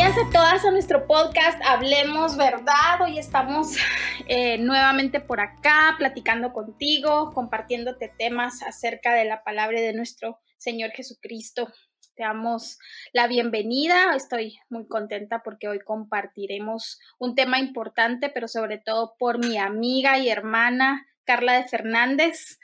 [0.00, 3.02] Bienvenidas a todas a nuestro podcast Hablemos Verdad.
[3.02, 3.76] Hoy estamos
[4.28, 10.92] eh, nuevamente por acá platicando contigo, compartiéndote temas acerca de la palabra de nuestro Señor
[10.92, 11.70] Jesucristo.
[12.16, 12.78] Te damos
[13.12, 14.16] la bienvenida.
[14.16, 20.16] Estoy muy contenta porque hoy compartiremos un tema importante, pero sobre todo por mi amiga
[20.16, 22.58] y hermana Carla de Fernández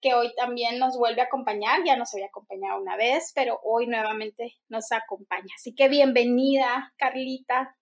[0.00, 1.80] que hoy también nos vuelve a acompañar.
[1.84, 5.48] Ya nos había acompañado una vez, pero hoy nuevamente nos acompaña.
[5.56, 7.76] Así que bienvenida, Carlita.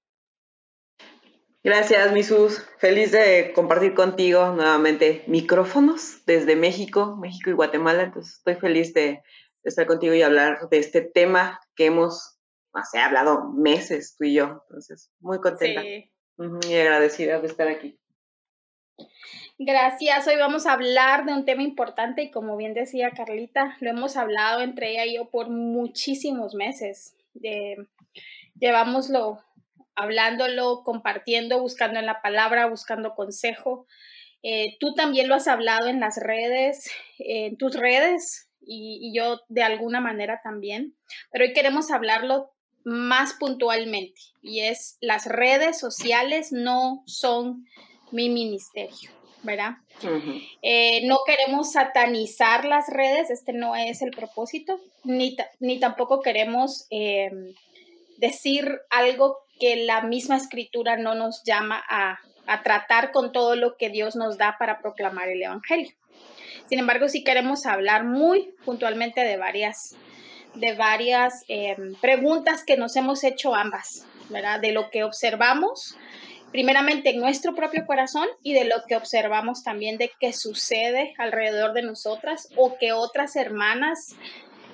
[1.67, 2.61] Gracias, Misus.
[2.79, 8.05] Feliz de compartir contigo nuevamente micrófonos desde México, México y Guatemala.
[8.05, 9.21] Entonces, estoy feliz de,
[9.65, 12.39] estar contigo y hablar de este tema que hemos,
[12.73, 14.63] no sé, hablado meses tú y yo.
[14.69, 17.99] Entonces, muy contenta y agradecida de estar aquí.
[19.59, 20.27] Gracias.
[20.27, 24.17] Hoy vamos a hablar de un tema importante y como bien decía Carlita, lo hemos
[24.17, 27.17] hablado entre ella y yo por muchísimos meses.
[28.59, 29.43] llevámoslo
[29.95, 33.87] hablándolo, compartiendo, buscando en la palabra, buscando consejo.
[34.43, 39.41] Eh, tú también lo has hablado en las redes, en tus redes y, y yo
[39.49, 40.95] de alguna manera también,
[41.33, 42.53] pero hoy queremos hablarlo
[42.85, 47.67] más puntualmente y es las redes sociales no son
[48.11, 49.11] mi ministerio.
[49.47, 49.77] ¿verdad?
[50.61, 56.87] Eh, no queremos satanizar las redes, este no es el propósito, ni, ni tampoco queremos
[56.91, 57.31] eh,
[58.19, 62.19] decir algo que la misma escritura no nos llama a,
[62.63, 65.91] tratar con todo lo que Dios nos da para proclamar el Evangelio.
[66.69, 69.97] Sin embargo, sí queremos hablar muy puntualmente de varias,
[70.55, 74.61] de varias eh, preguntas que nos hemos hecho ambas, ¿verdad?
[74.61, 75.97] De lo que observamos
[76.57, 81.75] primeramente en nuestro propio corazón y de lo que observamos también de qué sucede alrededor
[81.75, 84.17] de nosotras o que otras hermanas,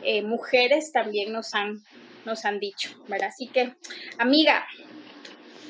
[0.04, 1.82] eh, mujeres también nos han,
[2.24, 3.30] nos han dicho, ¿verdad?
[3.30, 3.74] Así que,
[4.18, 4.64] amiga,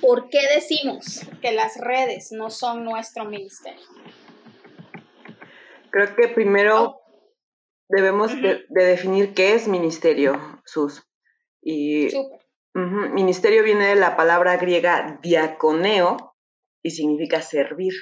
[0.02, 3.86] ¿por qué decimos que las redes no son nuestro ministerio?
[5.88, 7.02] Creo que primero oh.
[7.88, 11.02] debemos de, definir qué es ministerio, Sus.
[11.62, 12.10] Y
[12.74, 16.34] Ministerio viene de la palabra griega diaconeo
[16.82, 17.92] y significa servir.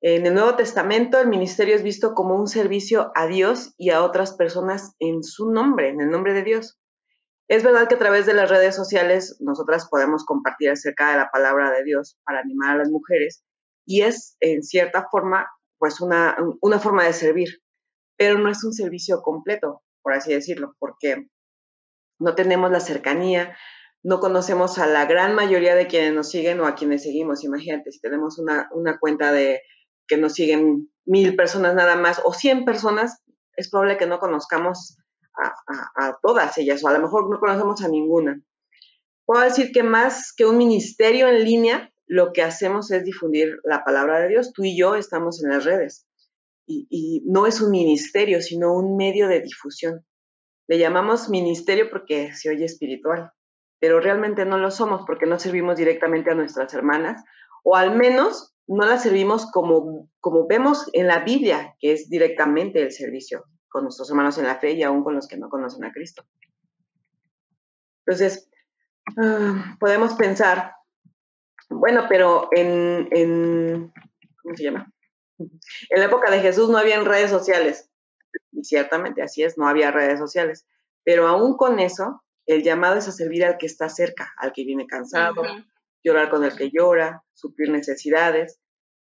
[0.00, 4.02] En el Nuevo Testamento el ministerio es visto como un servicio a Dios y a
[4.02, 6.78] otras personas en su nombre, en el nombre de Dios.
[7.48, 11.30] Es verdad que a través de las redes sociales nosotras podemos compartir acerca de la
[11.30, 13.44] palabra de Dios para animar a las mujeres
[13.86, 15.48] y es en cierta forma
[15.78, 17.48] pues una, una forma de servir,
[18.16, 21.28] pero no es un servicio completo, por así decirlo, porque
[22.18, 23.56] no tenemos la cercanía,
[24.02, 27.42] no conocemos a la gran mayoría de quienes nos siguen o a quienes seguimos.
[27.44, 28.68] Imagínate, si tenemos una,
[29.00, 29.62] cuenta de
[30.06, 33.22] que nos siguen mil personas nada más o cien personas,
[33.56, 34.96] es probable que no conozcamos
[35.34, 38.40] a, todas ellas o a lo mejor no conocemos a ninguna.
[39.24, 43.82] Puedo decir que más que un ministerio en línea, lo que hacemos es difundir la
[43.82, 44.52] palabra de Dios.
[44.52, 46.06] Tú y yo estamos en las redes
[46.68, 50.04] y no es un ministerio, sino un medio de difusión.
[50.68, 53.32] Le llamamos ministerio porque se oye espiritual,
[53.78, 57.22] pero realmente no lo somos porque no servimos directamente a nuestras hermanas,
[57.62, 62.82] o al menos no las servimos como, como vemos en la Biblia, que es directamente
[62.82, 65.84] el servicio con nuestros hermanos en la fe y aún con los que no conocen
[65.84, 66.24] a Cristo.
[68.06, 68.48] Entonces,
[69.18, 70.72] ah, podemos pensar,
[71.68, 73.92] bueno, pero en, en,
[74.42, 74.92] ¿cómo se llama?
[75.38, 77.90] En la época de Jesús no había redes sociales.
[78.56, 80.66] Y ciertamente así es, no había redes sociales.
[81.04, 84.64] Pero aún con eso, el llamado es a servir al que está cerca, al que
[84.64, 85.42] viene cansado,
[86.02, 88.60] llorar con el que llora, suplir necesidades.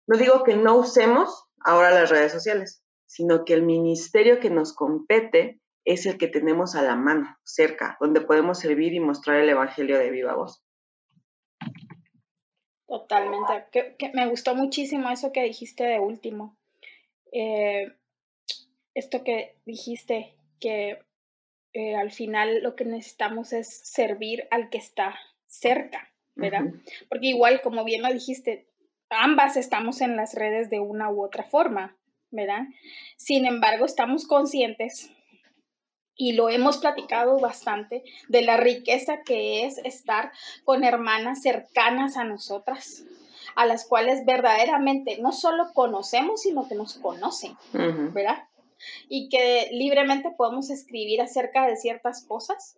[0.08, 4.74] No digo que no usemos ahora las redes sociales, sino que el ministerio que nos
[4.74, 9.50] compete es el que tenemos a la mano, cerca, donde podemos servir y mostrar el
[9.50, 10.64] Evangelio de viva voz.
[12.88, 13.68] Totalmente.
[13.72, 16.58] Que, me gustó muchísimo eso que dijiste de último.
[17.32, 17.94] Eh,
[18.98, 21.00] esto que dijiste, que
[21.74, 26.66] eh, al final lo que necesitamos es servir al que está cerca, ¿verdad?
[27.08, 28.68] Porque igual, como bien lo dijiste,
[29.10, 31.96] ambas estamos en las redes de una u otra forma,
[32.32, 32.64] ¿verdad?
[33.18, 35.12] Sin embargo, estamos conscientes
[36.16, 40.32] y lo hemos platicado bastante de la riqueza que es estar
[40.64, 43.04] con hermanas cercanas a nosotras,
[43.56, 48.48] a las cuales verdaderamente no solo conocemos, sino que nos conocen, ¿verdad?
[49.10, 52.78] Y que libremente podemos escribir acerca de ciertas cosas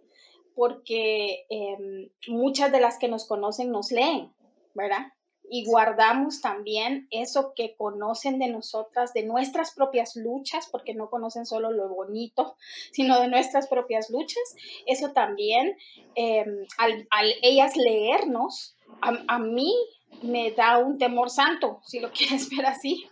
[0.56, 4.34] porque em, muchas de las que nos conocen nos leen,
[4.74, 5.08] ¿verdad?
[5.50, 11.46] y guardamos también eso que conocen de nosotras, de nuestras propias luchas, porque no conocen
[11.46, 12.56] solo lo bonito,
[12.92, 14.56] sino de nuestras propias luchas,
[14.86, 15.76] eso también,
[16.16, 17.08] em, al,
[17.42, 19.74] ellas leernos, a, mí
[20.22, 23.10] me da un temor santo, si lo quieres ver así,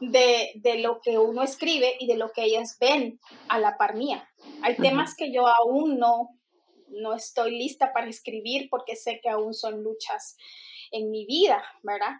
[0.00, 3.94] de, de, lo que uno escribe y de lo que ellas ven a la par
[3.94, 4.28] mía.
[4.62, 6.30] Hay temas que yo aún no,
[6.88, 10.36] no estoy lista para escribir porque sé que aún son luchas
[10.90, 12.16] en mi vida, ¿verdad?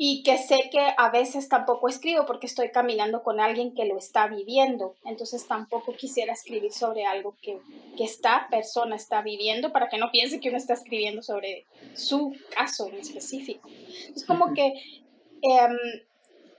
[0.00, 3.98] Y que sé que a veces tampoco escribo porque estoy caminando con alguien que lo
[3.98, 4.94] está viviendo.
[5.04, 7.58] Entonces tampoco quisiera escribir sobre algo que,
[7.96, 12.32] que esta persona está viviendo para que no piense que uno está escribiendo sobre su
[12.54, 13.68] caso en específico.
[14.14, 14.72] Es como que,
[15.42, 15.76] em,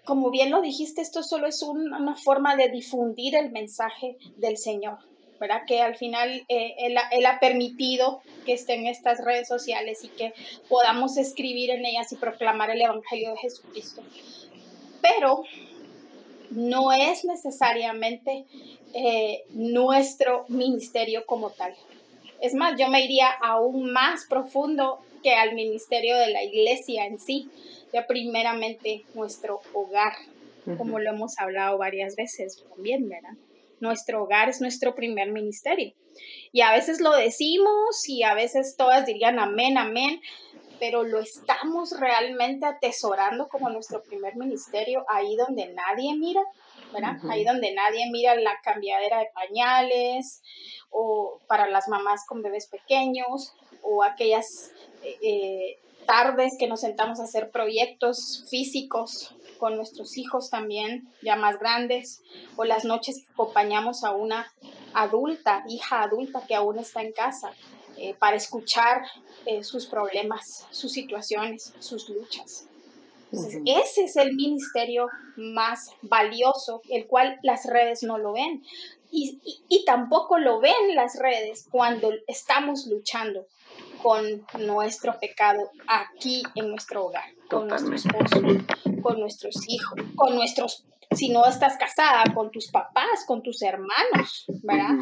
[0.03, 5.08] como bien lo dijiste, esto solo es una forma de difundir el mensaje del Señor.
[5.39, 5.62] ¿Verdad?
[5.65, 10.33] Que al final eh, él, ha permitido que estén estas redes sociales y que
[10.68, 14.03] podamos escribir en ellas y proclamar el Evangelio de Jesucristo.
[15.01, 15.44] Pero
[16.51, 18.45] no es necesariamente
[18.94, 21.75] eh, nuestro ministerio como tal.
[22.42, 27.19] Es más, yo me iría aún más profundo que al ministerio de la iglesia en
[27.19, 27.50] sí,
[27.94, 30.13] ya primeramente nuestro hogar,
[30.77, 33.33] como lo hemos hablado varias veces también, ¿verdad?
[33.80, 35.94] Nuestro hogar es nuestro primer ministerio.
[36.52, 40.22] Y a veces lo decimos y a veces todas dirían amén, amén,
[40.80, 46.42] pero lo estamos realmente atesorando como nuestro primer ministerio, ahí donde nadie mira,
[46.94, 47.18] ¿verdad?
[47.30, 50.42] Ahí donde nadie mira la cambiadera de pañales
[50.90, 54.72] o para las mamás con bebés pequeños o aquellas
[55.04, 61.35] eh, eh, tardes que nos sentamos a hacer proyectos físicos con nuestros hijos también, ya
[61.35, 62.23] más grandes,
[62.56, 64.51] o las noches que acompañamos a una
[64.94, 67.51] adulta, hija adulta que aún está en casa,
[67.97, 69.03] eh, para escuchar
[69.45, 72.65] eh, sus problemas, sus situaciones, sus luchas.
[73.31, 78.63] ese es el ministerio más valioso, el cual las redes no lo ven.
[79.11, 83.47] y tampoco lo ven las redes cuando estamos luchando
[84.01, 88.41] con nuestro pecado aquí en nuestro hogar, con nuestro esposo,
[89.01, 94.46] con nuestros hijos, con nuestros, si no estás casada, con tus papás, con tus hermanos,
[94.63, 94.98] ¿verdad?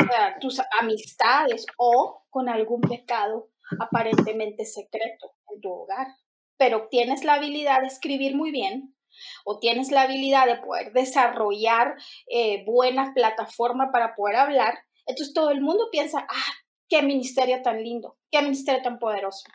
[0.00, 3.50] O sea, tus amistades o con algún pecado
[3.80, 6.08] aparentemente secreto en tu hogar.
[6.56, 8.96] Pero tienes la habilidad de escribir muy bien,
[9.44, 11.96] o tienes la habilidad de poder desarrollar
[12.28, 16.52] eh, buena plataforma para poder hablar, entonces todo el mundo piensa, ah,
[16.88, 19.48] qué ministerio tan lindo, qué ministerio tan poderoso.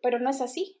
[0.00, 0.80] Pero no es así.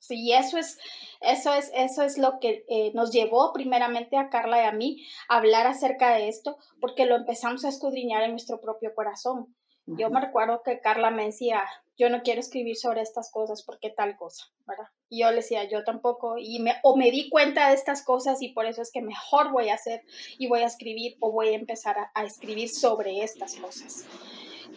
[0.00, 0.78] Sí, eso es,
[1.20, 5.06] eso es, eso es lo que eh, nos llevó primeramente a Carla y a mí
[5.28, 9.54] a hablar acerca de esto, porque lo empezamos a escudriñar en nuestro propio corazón.
[9.86, 11.64] Yo me recuerdo que Carla me decía,
[11.98, 14.86] yo no quiero escribir sobre estas cosas porque tal cosa, ¿verdad?
[15.08, 18.40] Y yo le decía, yo tampoco, y me, o me di cuenta de estas cosas
[18.40, 20.02] y por eso es que mejor voy a hacer
[20.38, 24.06] y voy a escribir o voy a empezar a escribir sobre estas cosas.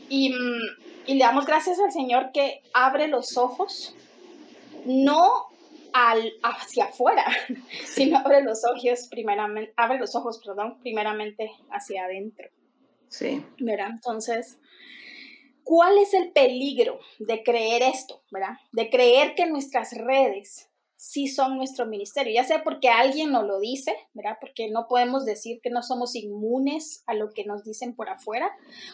[0.10, 3.96] Mm, y, le damos gracias al Señor que abre los ojos,
[4.86, 5.48] no
[5.94, 7.26] al, hacia afuera,
[7.86, 12.50] sino abre los ojos primeramente, abre los ojos, perdón, primeramente hacia adentro.
[13.10, 13.46] Sí.
[13.60, 13.90] ¿Verdad?
[13.92, 14.58] Entonces,
[15.64, 18.58] ¿cuál es el peligro de creer esto, verdad?
[18.72, 20.70] De creer que nuestras redes
[21.04, 24.38] sí son nuestro ministerio, ya sea porque alguien nos lo dice, ¿verdad?
[24.40, 28.50] Porque no podemos decir que no somos inmunes a lo que nos dicen por afuera,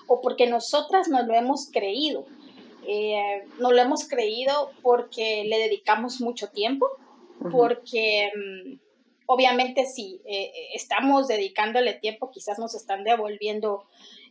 [0.08, 2.25] o porque nosotras nos lo hemos creído.
[2.88, 6.88] Eh, nos lo hemos creído porque le dedicamos mucho tiempo,
[7.52, 8.80] porque mm,
[9.28, 13.84] obviamente si eh, estamos dedicándole tiempo, quizás nos están devolviendo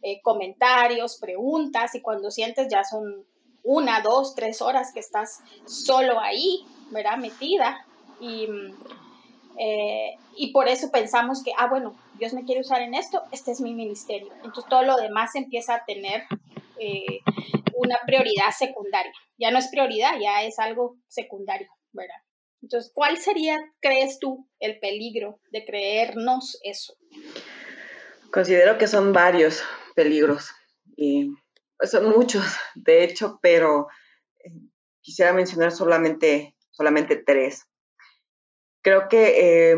[0.02, 3.24] eh, comentarios, preguntas, y cuando sientes ya son
[3.64, 7.16] una, dos, tres horas que estás solo ahí, ¿verdad?
[7.16, 7.84] Metida.
[8.20, 8.48] Y,
[9.58, 13.52] eh, y por eso pensamos que, ah, bueno, Dios me quiere usar en esto, este
[13.52, 14.32] es mi ministerio.
[14.44, 16.24] Entonces todo lo demás empieza a tener
[16.80, 17.20] eh,
[17.74, 19.12] una prioridad secundaria.
[19.38, 22.16] Ya no es prioridad, ya es algo secundario, ¿verdad?
[22.60, 26.94] Entonces, ¿cuál sería, crees tú, el peligro de creernos eso?
[28.32, 29.62] Considero que son varios
[29.94, 30.50] peligros
[30.96, 31.30] y
[31.82, 32.44] son muchos,
[32.74, 33.86] de hecho, pero
[34.44, 34.50] eh,
[35.00, 37.66] quisiera mencionar solamente solamente tres.
[38.82, 39.76] Creo que eh,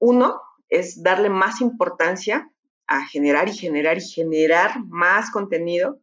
[0.00, 2.50] uno es darle más importancia
[2.88, 6.00] a generar y generar y generar más contenido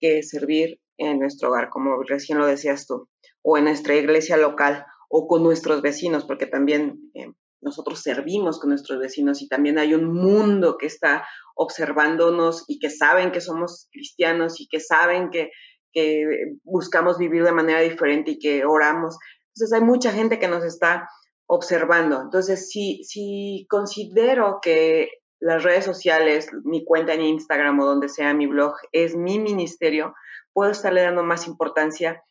[0.00, 3.08] que servir en nuestro hogar, como recién lo decías tú,
[3.42, 8.70] o en nuestra iglesia local, o con nuestros vecinos, porque también eh, nosotros servimos con
[8.70, 13.88] nuestros vecinos y también hay un mundo que está observándonos y que saben que somos
[13.92, 15.50] cristianos y que saben que,
[15.92, 16.24] que
[16.62, 19.18] buscamos vivir de manera diferente y que oramos.
[19.54, 21.08] Entonces hay mucha gente que nos está
[21.46, 22.22] observando.
[22.22, 25.08] Entonces, si, si considero que
[25.40, 30.14] las redes sociales, mi cuenta en Instagram o donde sea mi blog, es mi ministerio,
[30.52, 32.22] puedo estarle dando más importancia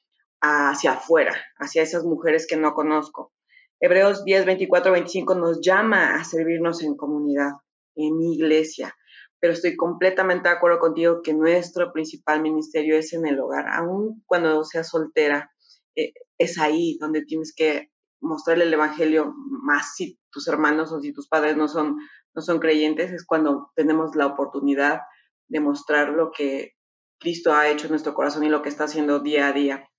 [0.42, 3.34] hacia afuera, hacia esas mujeres que no conozco.
[3.82, 7.52] Hebreos 10, 24, 25 nos llama a servirnos en comunidad,
[7.96, 8.96] en iglesia,
[9.40, 14.22] pero estoy completamente de acuerdo contigo que nuestro principal ministerio es en el hogar, aun
[14.26, 15.52] cuando seas soltera,
[15.96, 17.90] eh, es ahí donde tienes que
[18.22, 21.98] mostrarle el evangelio más si tus hermanos o si tus padres no son,
[22.34, 25.02] no son creyentes, es cuando tenemos la oportunidad
[25.48, 26.74] de mostrar lo que
[27.20, 29.90] Cristo ha hecho en nuestro corazón y lo que está haciendo día a día.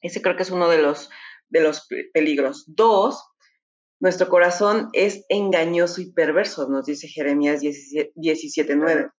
[0.00, 1.10] Ese creo que es uno de los,
[1.48, 2.64] de los peligros.
[2.66, 3.24] Dos,
[4.00, 9.12] nuestro corazón es engañoso y perverso, nos dice Jeremías 17.9.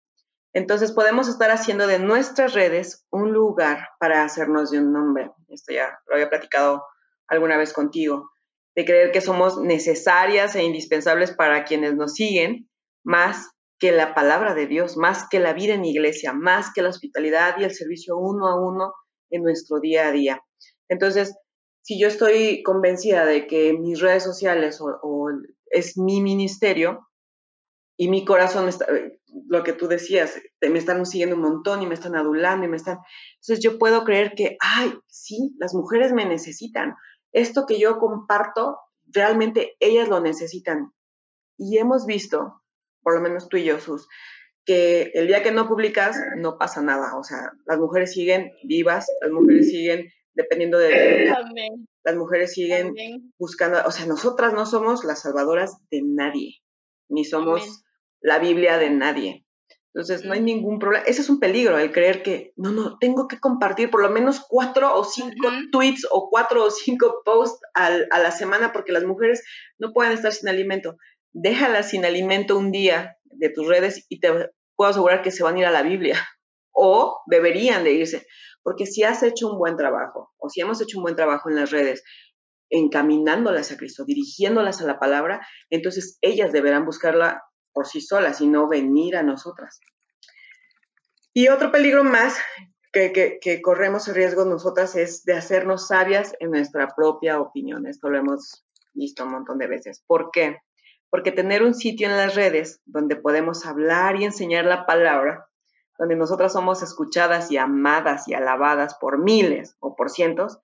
[0.53, 5.31] Entonces podemos estar haciendo de nuestras redes un lugar para hacernos de un nombre.
[5.49, 6.83] Esto ya lo había platicado
[7.27, 8.31] alguna vez contigo,
[8.77, 12.69] de creer que somos necesarias e indispensables para quienes nos siguen,
[13.03, 16.89] más que la palabra de Dios, más que la vida en iglesia, más que la
[16.89, 18.93] hospitalidad y el servicio uno a uno
[19.31, 20.43] en nuestro día a día.
[20.89, 21.35] Entonces,
[21.81, 25.27] si yo estoy convencida de que mis redes sociales o,
[25.71, 27.07] es mi ministerio
[27.97, 28.85] y mi corazón está,
[29.47, 32.77] lo que tú decías, me están siguiendo un montón y me están adulando y me
[32.77, 32.99] están...
[33.41, 36.93] Entonces yo puedo creer que, ay, sí, las mujeres me necesitan.
[37.37, 40.91] Esto que yo comparto, realmente ellas lo necesitan.
[41.55, 42.63] Y hemos visto,
[43.03, 44.07] por lo menos tú y yo, Sus,
[44.65, 47.15] que el día que no publicas no pasa nada.
[47.15, 51.31] O sea, las mujeres siguen vivas, las mujeres siguen dependiendo de...
[52.03, 52.93] Las mujeres siguen
[53.37, 56.61] buscando, o sea, nosotras no somos las salvadoras de nadie,
[57.09, 57.83] ni somos
[58.21, 59.45] la Biblia de nadie.
[59.93, 61.05] Entonces, no hay ningún problema.
[61.05, 64.45] Ese es un peligro, el creer que, no, no, tengo que compartir por lo menos
[64.47, 69.43] cuatro o cinco tweets o cuatro o cinco posts a la semana porque las mujeres
[69.79, 70.97] no pueden estar sin alimento.
[71.33, 74.29] Déjalas sin alimento un día de tus redes y te
[74.75, 76.17] puedo asegurar que se van a ir a la Biblia
[76.71, 78.27] o deberían de irse.
[78.63, 81.55] Porque si has hecho un buen trabajo o si hemos hecho un buen trabajo en
[81.55, 82.03] las redes,
[82.69, 87.43] encaminándolas a Cristo, dirigiéndolas a la palabra, entonces ellas deberán buscarla
[87.77, 89.81] por sí solas y no venir a nosotras.
[91.31, 92.35] Y otro peligro más
[92.91, 97.85] que, que, corremos el riesgo nosotras es de hacernos sabias en nuestra propia opinión.
[97.85, 98.65] Esto lo hemos
[98.95, 100.03] visto un montón de veces.
[100.07, 100.57] ¿Por qué?
[101.11, 105.47] Porque tener un sitio en las redes donde podemos hablar y enseñar la palabra
[105.99, 110.57] donde nosotras somos escuchadas y amadas y alabadas por miles o por cientos,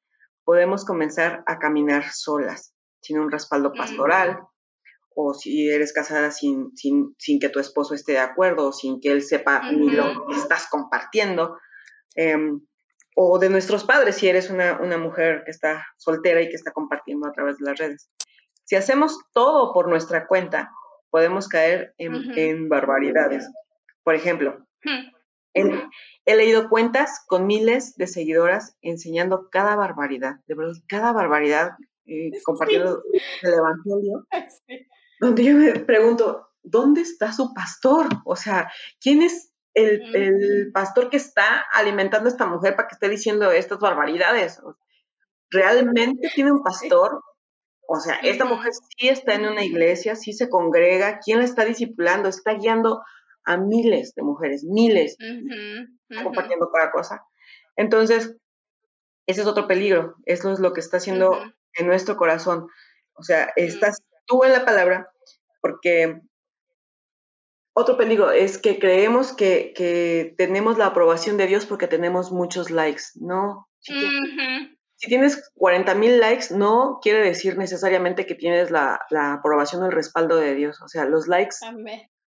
[0.46, 4.48] podemos comenzar a caminar solas, sin un respaldo pastoral,
[5.16, 9.12] o si eres casada sin, sin, que tu esposo esté de acuerdo, o sin que
[9.12, 11.58] él sepa ni lo que estás compartiendo,
[12.16, 12.62] em,
[13.16, 17.28] o de nuestros padres, si eres una, mujer que está soltera y que está compartiendo
[17.28, 18.10] a través de las redes.
[18.66, 20.72] Si hacemos todo por nuestra cuenta,
[21.10, 23.48] podemos caer en, barbaridades.
[24.04, 24.66] Por ejemplo,
[26.26, 31.72] He, leído cuentas con miles de seguidoras enseñando cada barbaridad, de verdad, cada barbaridad,
[32.06, 33.04] eh, compartiendo
[33.44, 34.28] el Evangelio,
[35.24, 38.08] donde yo me pregunto, ¿dónde está su pastor?
[38.26, 42.96] O sea, ¿quién es el, el, pastor que está alimentando a esta mujer para que
[42.96, 44.62] esté diciendo estas barbaridades?
[45.50, 47.24] ¿Realmente tiene un pastor?
[47.88, 51.64] O sea, esta mujer sí está en una iglesia, sí se congrega, ¿quién la está
[51.64, 52.28] discipulando?
[52.28, 53.02] Está guiando
[53.46, 55.18] a miles de mujeres, miles,
[56.24, 57.24] compartiendo cada cosa.
[57.76, 58.36] Entonces,
[59.26, 60.16] ese es otro peligro.
[60.26, 61.38] Eso es lo que está haciendo
[61.74, 62.68] en nuestro corazón.
[63.14, 65.10] O sea, estás tú en la palabra
[65.62, 66.22] porque
[67.74, 72.70] otro peligro es que creemos que, que, tenemos la aprobación de Dios porque tenemos muchos
[72.70, 73.04] likes.
[73.16, 73.68] No.
[73.80, 73.96] Si,
[75.08, 79.92] tienes 40 mil likes, no quiere decir necesariamente que tienes la, la, aprobación o el
[79.92, 80.82] respaldo de Dios.
[80.82, 81.58] O sea, los likes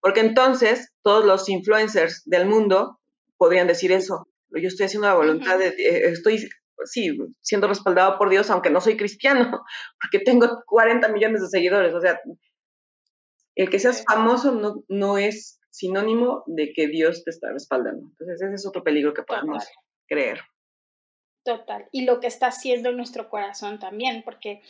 [0.01, 2.99] porque entonces todos los influencers del mundo
[3.37, 4.27] podrían decir eso.
[4.49, 6.49] Yo estoy haciendo la voluntad de, eh, estoy,
[6.85, 9.63] sí, siendo respaldado por Dios, aunque no soy cristiano,
[10.01, 11.93] porque tengo 40 millones de seguidores.
[11.93, 12.19] O sea,
[13.55, 18.07] el que seas famoso no, no es sinónimo de que Dios te está respaldando.
[18.07, 19.65] Entonces, ese es otro peligro que podemos
[20.07, 20.41] creer.
[21.43, 21.87] Total.
[21.91, 24.61] Y lo que está haciendo en nuestro corazón también, porque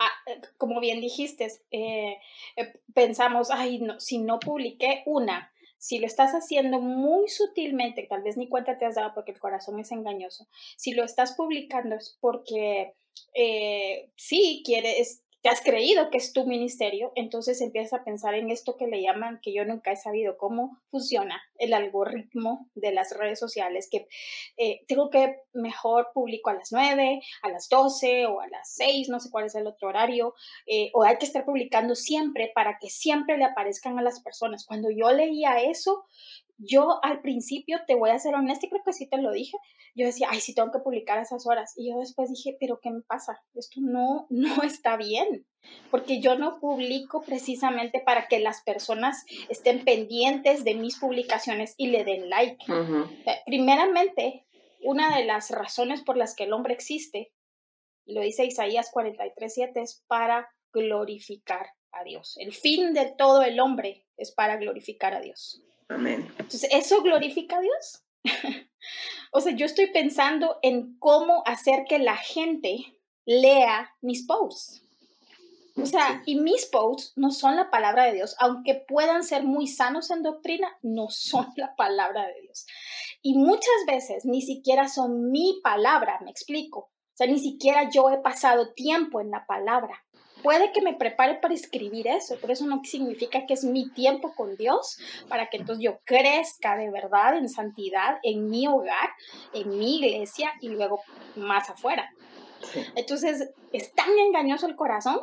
[0.00, 2.16] Ah, eh, como bien dijiste, eh,
[2.56, 8.22] eh, pensamos, ay, no, si no publiqué una, si lo estás haciendo muy sutilmente, tal
[8.22, 10.46] vez ni cuenta te has dado porque el corazón es engañoso,
[10.76, 12.94] si lo estás publicando es porque
[14.16, 18.76] sí, quieres, te has creído que es tu ministerio, entonces empiezas a pensar en esto
[18.76, 23.38] que le llaman, que yo nunca he sabido cómo funciona el algoritmo de las redes
[23.38, 24.08] sociales, que
[24.56, 29.08] eh, tengo que mejor publico a las 9, a las 12 o a las 6,
[29.08, 30.34] no sé cuál es el otro horario,
[30.66, 34.66] eh, o hay que estar publicando siempre para que siempre le aparezcan a las personas.
[34.66, 36.04] Cuando yo leía eso,
[36.58, 39.56] yo al principio, te voy a ser honesta, y creo que sí te lo dije,
[39.94, 41.72] yo decía, ay, sí tengo que publicar a esas horas.
[41.76, 43.42] Y yo después dije, pero ¿qué me pasa?
[43.54, 45.46] Esto no, no está bien,
[45.90, 51.88] porque yo no publico precisamente para que las personas estén pendientes de mis publicaciones y
[51.88, 52.64] le den like.
[53.46, 54.46] primeramente,
[54.82, 57.32] una de las razones por las que el hombre existe,
[58.06, 62.36] lo dice Isaías 43.7, es para glorificar a Dios.
[62.38, 65.62] El fin de todo el hombre es para glorificar a Dios.
[65.88, 66.26] Amén.
[66.38, 68.04] Entonces, ¿eso glorifica a Dios?
[69.32, 74.84] o sea, yo estoy pensando en cómo hacer que la gente lea mis posts.
[75.82, 79.66] O sea, y mis posts no son la palabra de Dios, aunque puedan ser muy
[79.66, 82.66] sanos en doctrina, no son la palabra de Dios.
[83.22, 86.80] Y muchas veces ni siquiera son mi palabra, me explico.
[86.80, 90.04] O sea, ni siquiera yo he pasado tiempo en la palabra
[90.42, 94.34] puede que me prepare para escribir eso, pero eso no significa que es mi tiempo
[94.34, 99.10] con Dios para que entonces yo crezca de verdad en santidad en mi hogar,
[99.52, 101.00] en mi iglesia y luego
[101.36, 102.10] más afuera.
[102.94, 105.20] Entonces, es tan engañoso el corazón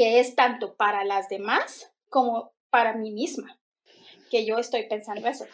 [0.00, 3.60] que es tanto para las demás como para mí misma,
[4.30, 5.44] que yo estoy pensando eso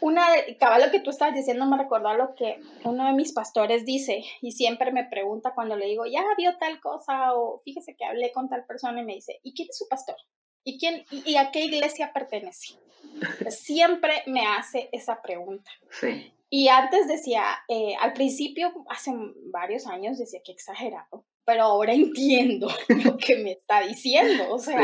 [0.00, 0.26] una,
[0.58, 4.24] cabal lo que tú estás diciendo me recordó lo que uno de mis pastores dice
[4.40, 8.32] y siempre me pregunta cuando le digo, ya vio tal cosa o fíjese que hablé
[8.32, 10.16] con tal persona y me dice, ¿y quién es su pastor?
[10.64, 12.74] ¿Y, quién, y, a qué iglesia pertenece?
[13.50, 15.70] siempre me hace esa pregunta.
[16.00, 16.32] Sí.
[16.50, 19.12] Y antes decía, eh, al principio, hace
[19.52, 22.68] varios años, decía que exagerado pero ahora entiendo
[23.04, 24.44] lo que me está diciendo.
[24.50, 24.80] O sea,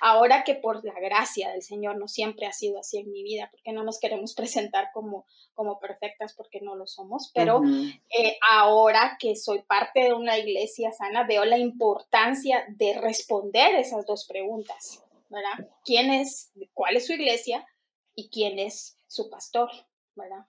[0.00, 3.48] ahora que por la gracia del Señor no siempre ha sido así en mi vida,
[3.50, 9.16] porque no nos queremos presentar como, como perfectas porque no lo somos, pero eh, ahora
[9.18, 15.02] que soy parte de una iglesia sana, veo la importancia de responder esas dos preguntas,
[15.28, 15.70] ¿verdad?
[15.84, 17.66] ¿Quién es, cuál es su iglesia
[18.14, 19.70] y quién es su pastor,
[20.14, 20.46] ¿verdad?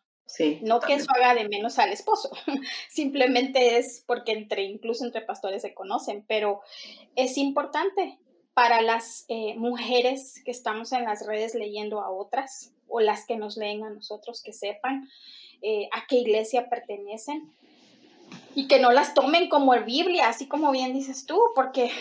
[0.62, 2.30] No que eso haga de menos al esposo,
[2.90, 6.62] simplemente es porque entre, incluso entre pastores se conocen, pero
[7.16, 8.18] es importante
[8.54, 13.36] para las eh, mujeres que estamos en las redes leyendo a otras o las que
[13.36, 15.10] nos leen a nosotros que sepan
[15.62, 17.52] eh, a qué iglesia pertenecen
[18.56, 21.92] y que no las tomen como el Biblia, así como bien dices tú, porque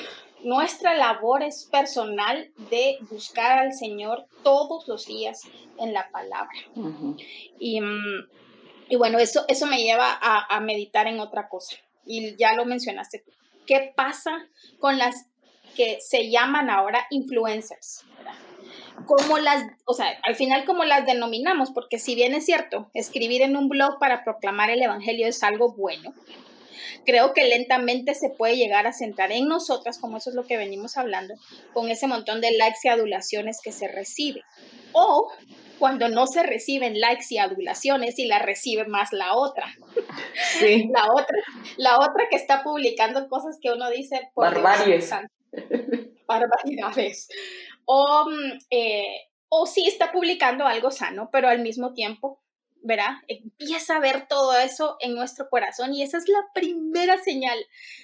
[0.44, 5.42] nuestra labor es personal de buscar al Señor todos los días
[5.78, 6.52] en la palabra.
[7.58, 8.28] y, mm,
[8.88, 11.76] y, bueno, eso, eso me lleva a, meditar en otra cosa.
[12.04, 13.32] Y ya lo mencionaste tú.
[13.66, 14.46] ¿Qué pasa
[14.80, 15.26] con las
[15.76, 18.04] que se llaman ahora influencers?
[19.06, 21.70] ¿Cómo las, o sea, al final cómo las denominamos?
[21.70, 25.72] Porque si bien es cierto, escribir en un blog para proclamar el Evangelio es algo
[25.72, 26.12] bueno,
[27.04, 30.56] creo que lentamente se puede llegar a centrar en nosotras, como eso es lo que
[30.56, 31.34] venimos hablando,
[31.72, 34.42] con ese montón de likes y adulaciones que se recibe.
[34.92, 35.30] O
[35.78, 39.66] cuando no se reciben likes y adulaciones y la recibe más la otra.
[40.58, 40.88] Sí.
[40.94, 41.38] la otra,
[41.76, 45.10] la otra que está publicando cosas que uno dice por barbaridades.
[46.28, 47.28] barbaridades.
[47.84, 52.41] O, mm, eh, o sí está publicando algo sano, pero al mismo tiempo
[52.82, 53.14] ¿verdad?
[53.28, 57.58] Empieza a ver todo eso en nuestro corazón y esa es la primera señal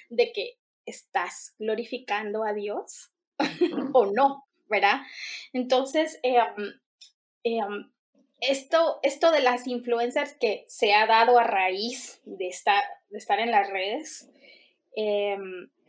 [0.09, 3.11] de que estás glorificando a Dios
[3.93, 5.01] o no, ¿verdad?
[5.53, 6.37] Entonces, eh,
[7.43, 7.59] eh,
[8.41, 13.39] esto, esto de las influencers que se ha dado a raíz de estar, de estar
[13.39, 14.29] en las redes,
[14.95, 15.37] eh,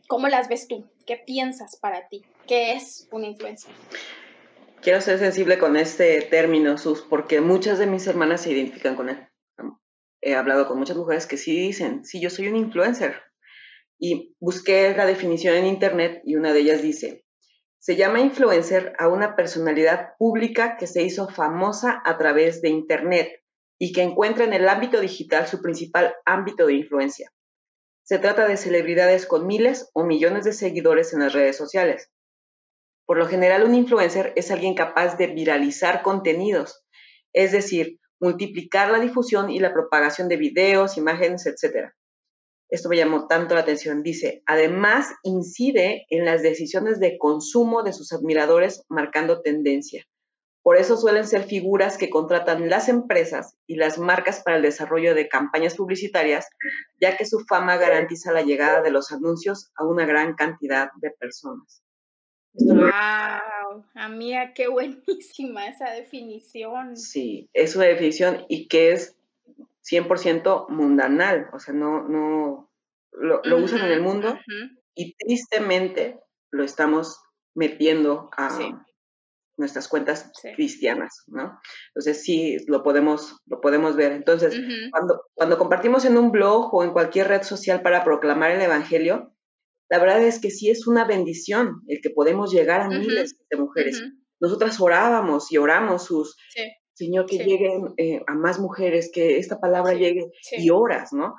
[0.07, 0.89] ¿cómo las ves tú?
[1.05, 2.23] ¿Qué piensas para ti?
[2.47, 3.73] ¿Qué es una influencer?
[4.81, 9.09] Quiero ser sensible con este término, Sus, porque muchas de mis hermanas se identifican con
[9.09, 9.27] él.
[10.21, 13.21] He hablado con muchas mujeres que sí dicen, sí, yo soy un influencer.
[13.99, 17.25] Y busqué la definición en internet y una de ellas dice,
[17.79, 23.41] se llama influencer a una personalidad pública que se hizo famosa a través de internet
[23.79, 27.31] y que encuentra en el ámbito digital su principal ámbito de influencia.
[28.03, 32.11] Se trata de celebridades con miles o millones de seguidores en las redes sociales
[33.11, 36.85] por lo general, un influencer es alguien capaz de viralizar contenidos,
[37.33, 41.89] es decir, multiplicar la difusión y la propagación de videos, imágenes, etc.
[42.69, 44.01] Esto me llamó tanto la atención.
[44.01, 50.05] Dice, además incide en las decisiones de consumo de sus admiradores marcando tendencia.
[50.63, 55.15] Por eso suelen ser figuras que contratan las empresas y las marcas para el desarrollo
[55.15, 56.47] de campañas publicitarias,
[57.01, 61.11] ya que su fama garantiza la llegada de los anuncios a una gran cantidad de
[61.11, 61.83] personas.
[62.53, 63.85] ¡Wow!
[63.95, 66.97] Amiga, qué buenísima esa definición.
[66.97, 69.15] Sí, es una definición y que es
[69.89, 72.69] 100% mundanal, o sea, no, no,
[73.13, 74.37] lo, usan en el mundo
[74.93, 76.19] y tristemente
[76.51, 77.19] lo estamos
[77.55, 78.85] metiendo a
[79.57, 81.59] nuestras cuentas cristianas, ¿no?
[81.89, 84.11] Entonces sí, lo podemos, lo podemos ver.
[84.11, 84.59] Entonces,
[84.91, 89.33] cuando, cuando compartimos en un blog o en cualquier red social para proclamar el Evangelio,
[89.91, 93.57] la verdad es que sí es una bendición el que podemos llegar a miles de
[93.57, 94.01] mujeres.
[94.39, 96.37] Nosotras orábamos y oramos sus,
[96.93, 101.35] Señor, que lleguen eh, a más mujeres, que esta palabra llegue y oras, ¿no?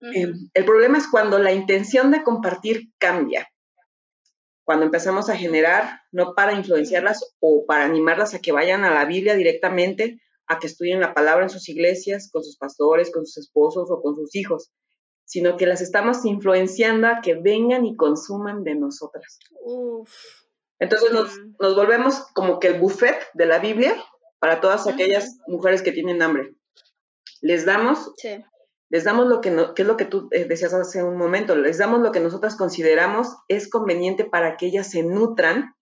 [0.00, 3.48] Em, el problema es cuando la intención de compartir cambia,
[4.62, 9.06] cuando empezamos a generar, no para influenciarlas o para animarlas a que vayan a la
[9.06, 13.38] Biblia directamente, a que estudien la palabra en sus iglesias, con sus pastores, con sus
[13.38, 14.70] esposos o con sus hijos,
[15.26, 19.38] sino que las estamos influenciando a que vengan y consuman de nosotras.
[20.78, 23.94] Entonces nos, nos, volvemos como que el buffet de la Biblia
[24.38, 26.54] para todas aquellas mujeres que tienen hambre.
[27.42, 28.42] Les damos sí
[28.88, 31.56] les damos lo que, no, que es lo que tú eh, decías hace un momento,
[31.56, 35.74] les damos lo que nosotras consideramos es conveniente para que ellas se nutran,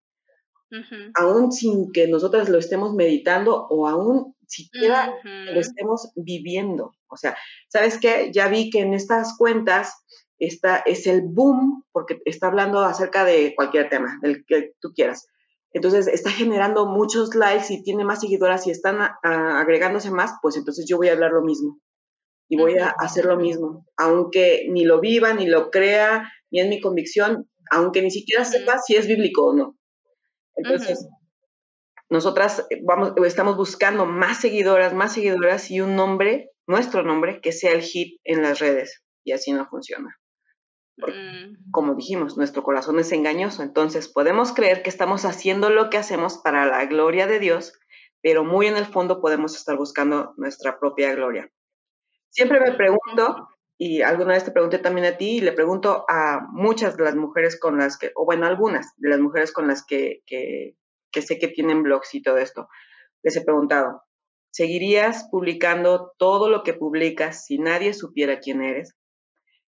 [1.13, 6.95] aún sin que nosotras lo estemos meditando o aún siquiera lo estemos viviendo.
[7.13, 7.37] O sea,
[7.69, 8.31] ¿sabes qué?
[8.33, 9.93] Ya vi que en estas cuentas
[10.39, 15.27] está, es el boom, porque está hablando acerca de cualquier tema, del que tú quieras.
[15.71, 20.85] Entonces está generando muchos likes y tiene más seguidoras y están agregándose más, pues entonces
[20.87, 21.79] yo voy a hablar lo mismo
[22.47, 26.67] y voy a hacer lo mismo, aunque ni lo viva, ni lo crea, ni es
[26.67, 29.77] mi convicción, aunque ni siquiera sepa si es bíblico o no.
[30.55, 31.07] Entonces,
[32.09, 37.51] nosotras eh, vamos, estamos buscando más seguidoras, más seguidoras y un nombre, nuestro nombre, que
[37.51, 39.03] sea el hit en las redes.
[39.23, 40.19] Y así no funciona.
[40.97, 41.71] Mm.
[41.71, 46.37] Como dijimos, nuestro corazón es engañoso, entonces podemos creer que estamos haciendo lo que hacemos
[46.37, 47.73] para la gloria de Dios,
[48.21, 51.51] pero muy en el fondo podemos estar buscando nuestra propia gloria.
[52.29, 56.41] Siempre me pregunto, y alguna vez te pregunté también a ti, y le pregunto a
[56.51, 59.85] muchas de las mujeres con las que, o bueno, algunas de las mujeres con las
[59.85, 60.75] que, que,
[61.21, 62.69] sé que tienen blogs y todo esto,
[63.23, 64.03] les he preguntado,
[64.53, 68.95] ¿seguirías publicando todo lo que publicas si nadie supiera quién eres?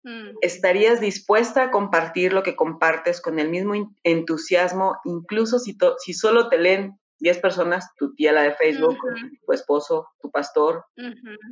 [0.03, 0.31] Mm.
[0.41, 6.49] ¿Estarías dispuesta a compartir lo que compartes con el mismo entusiasmo, incluso si, si solo
[6.49, 8.97] te leen 10 personas, tu tía la de Facebook,
[9.45, 10.85] tu esposo, tu pastor,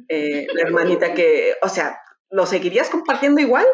[0.10, 1.97] eh, la hermanita que, o sea,
[2.29, 3.65] ¿lo seguirías compartiendo igual?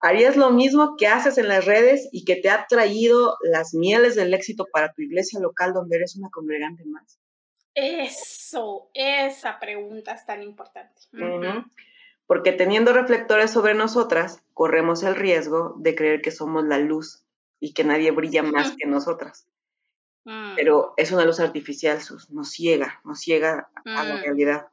[0.00, 4.14] ¿Harías lo mismo que haces en las redes y que te ha traído las mieles
[4.14, 7.18] del éxito para tu iglesia local donde eres una congregante más?
[7.76, 11.02] Eso, esa pregunta es tan importante.
[12.26, 17.26] Porque teniendo reflectores sobre nosotras, corremos el riesgo de creer que somos la luz
[17.60, 19.46] y que nadie brilla más que nosotras.
[20.24, 20.54] Mm.
[20.56, 21.98] Pero es una luz artificial,
[22.30, 24.22] nos ciega, nos ciega a la mm.
[24.22, 24.68] realidad.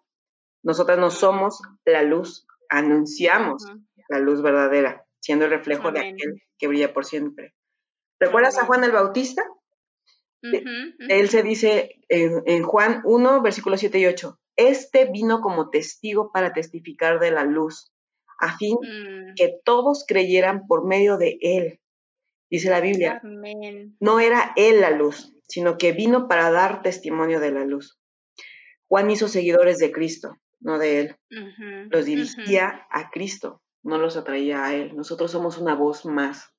[0.63, 3.65] Nosotras no somos la luz, anunciamos
[4.07, 7.53] la luz verdadera, siendo el reflejo de aquel que brilla por siempre.
[8.17, 9.43] ¿Recuerdas a Juan el Bautista?
[11.10, 16.53] Él se dice en, Juan 1, versículos 7 y 8, Este vino como testigo para
[16.53, 17.93] testificar de la luz,
[18.39, 19.36] a fin mm.
[19.36, 21.79] que todos creyeran por medio de él.
[22.49, 23.21] Dice la Biblia,
[23.99, 27.99] no era él la luz, sino que vino para dar testimonio de la luz.
[28.88, 31.15] Juan hizo seguidores de Cristo, no de él.
[31.89, 34.95] los dirigía a Cristo, no los atraía a él.
[34.95, 36.53] Nosotros somos una voz más,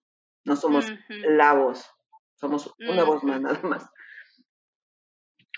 [0.44, 1.93] no somos la voz,
[2.44, 3.88] somos una voz más nada más.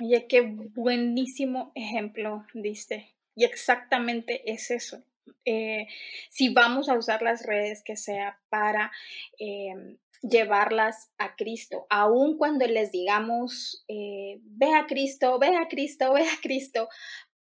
[0.01, 3.14] Oye, qué buenísimo ejemplo diste.
[3.35, 5.03] Y exactamente es eso.
[5.44, 5.88] Eh,
[6.31, 8.92] si vamos a usar las redes, que sea para
[9.38, 16.12] em, llevarlas a Cristo, aun cuando les digamos, eh, ve a Cristo, ve a Cristo,
[16.12, 16.88] ve a Cristo,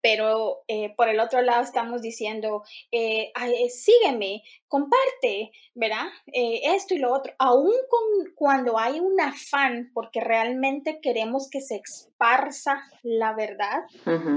[0.05, 2.63] pero eh, por el otro lado estamos diciendo,
[2.93, 3.33] eh,
[3.71, 6.09] sígueme, comparte, ¿verdad?
[6.27, 11.77] esto y lo otro, aun con, cuando hay un afán, porque realmente queremos que se
[11.77, 13.85] esparza la verdad,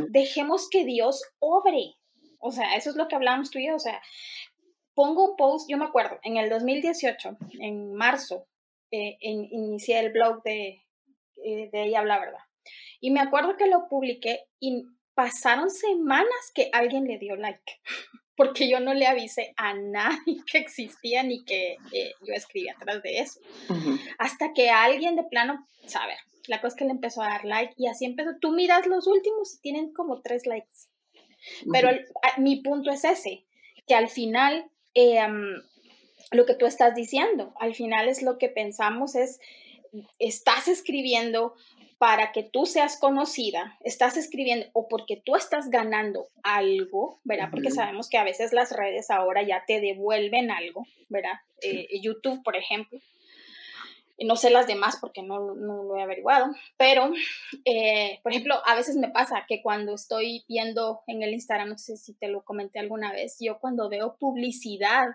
[0.07, 1.95] dejemos que Dios obre.
[2.39, 4.01] O sea, eso es lo que hablamos tú y yo, o sea,
[4.93, 8.47] pongo un post, yo me acuerdo, en el 2018, en marzo,
[8.89, 10.81] eh, inicié el blog de,
[11.43, 12.39] eh, de ella la verdad.
[13.01, 14.85] Y me acuerdo que lo publiqué y
[15.17, 17.81] pasaron semanas que alguien le dio like,
[18.37, 23.01] porque yo no le avisé a nadie que existía ni que eh, yo escribía atrás
[23.01, 23.39] de eso.
[24.19, 27.73] Hasta que alguien de plano, saber, La cosa es que le empezó a dar like
[27.77, 28.29] y así empezó.
[28.39, 30.85] Tú miras los últimos y tienen como tres likes.
[31.71, 31.89] Pero
[32.37, 33.43] mi punto es ese,
[33.87, 35.63] que al final, em,
[36.31, 39.39] lo que tú estás diciendo, al final es lo que pensamos es,
[40.19, 41.55] estás escribiendo
[41.97, 47.49] para que tú seas conocida, estás escribiendo o porque tú estás ganando algo, ¿verdad?
[47.49, 51.39] Porque sabemos que a veces las redes ahora ya te devuelven algo, ¿verdad?
[51.61, 52.99] Eh, YouTube, por ejemplo.
[54.19, 57.11] No sé las demás porque no, lo he averiguado, pero,
[57.65, 61.77] eh, por ejemplo, a veces me pasa que cuando estoy viendo en el Instagram, no
[61.77, 65.09] sé si te lo comenté alguna vez, yo cuando veo publicidad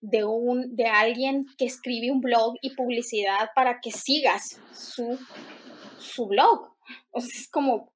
[0.00, 5.16] de, un, de alguien que escribe un blog y publicidad para que sigas su
[6.00, 6.74] su blog.
[7.10, 7.92] O sea, es como,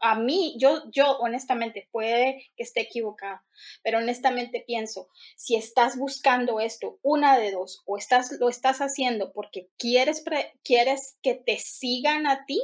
[0.00, 3.44] a mí, yo, yo honestamente, puede que esté equivocada,
[3.82, 9.32] pero honestamente pienso, si estás buscando esto, una de dos, o estás, lo estás haciendo
[9.32, 10.24] porque quieres,
[10.64, 12.60] quieres que te sigan a ti,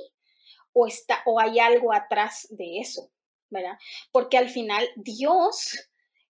[0.72, 3.12] o, está, o hay algo atrás de eso,
[3.48, 3.78] ¿verdad?
[4.10, 5.88] Porque al final Dios,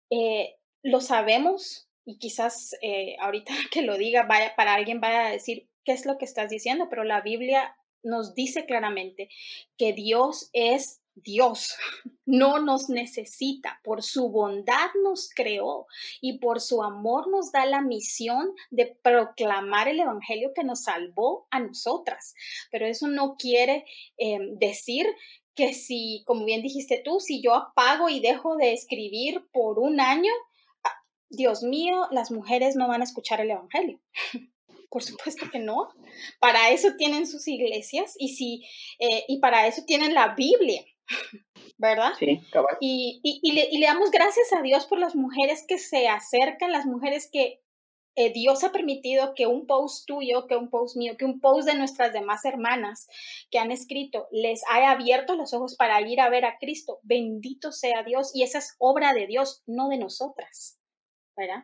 [0.09, 5.31] eh, lo sabemos, y quizás eh, ahorita que lo diga, vaya, para alguien vaya a
[5.31, 6.87] decir, ¿qué es lo que estás diciendo?
[6.89, 9.29] Pero la Biblia nos dice claramente
[9.77, 11.75] que Dios es Dios,
[12.25, 15.85] no nos necesita, por su bondad nos creó
[16.21, 21.47] y por su amor nos da la misión de proclamar el Evangelio que nos salvó
[21.51, 22.33] a nosotras.
[22.71, 23.85] Pero eso no quiere
[24.17, 25.07] eh, decir
[25.55, 29.99] que si, como bien dijiste tú, si yo apago y dejo de escribir por un
[29.99, 30.31] año,
[30.83, 33.99] ah, Dios mío, las mujeres no van a escuchar el Evangelio.
[34.93, 35.89] Por supuesto que no.
[36.39, 38.63] Para eso tienen sus iglesias y, si,
[38.99, 40.85] eh, y para eso tienen la Biblia,
[41.79, 42.13] ¿verdad?
[42.19, 42.39] Sí,
[42.79, 46.71] Y, y, le, y, le, damos gracias a Dios por las mujeres que se acercan,
[46.71, 47.63] las mujeres que
[48.15, 51.67] eh, Dios ha permitido que un post tuyo, que un post mío, que un post
[51.67, 53.07] de nuestras demás hermanas
[53.49, 56.99] que han escrito les haya abierto los ojos para ir a ver a Cristo.
[57.01, 58.29] Bendito sea Dios.
[58.35, 60.77] Y esa es obra de Dios, no de nosotras,
[61.35, 61.63] ¿verdad?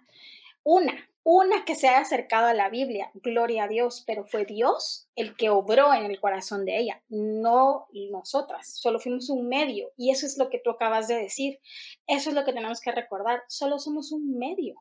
[0.72, 5.10] Una, una que se haya acercado a la Biblia, gloria a Dios, pero fue Dios
[5.16, 10.12] el que obró en el corazón de ella, no nosotras, solo fuimos un medio y
[10.12, 11.60] eso es lo que tú acabas de decir,
[12.06, 14.76] eso es lo que tenemos que recordar, solo somos un medio.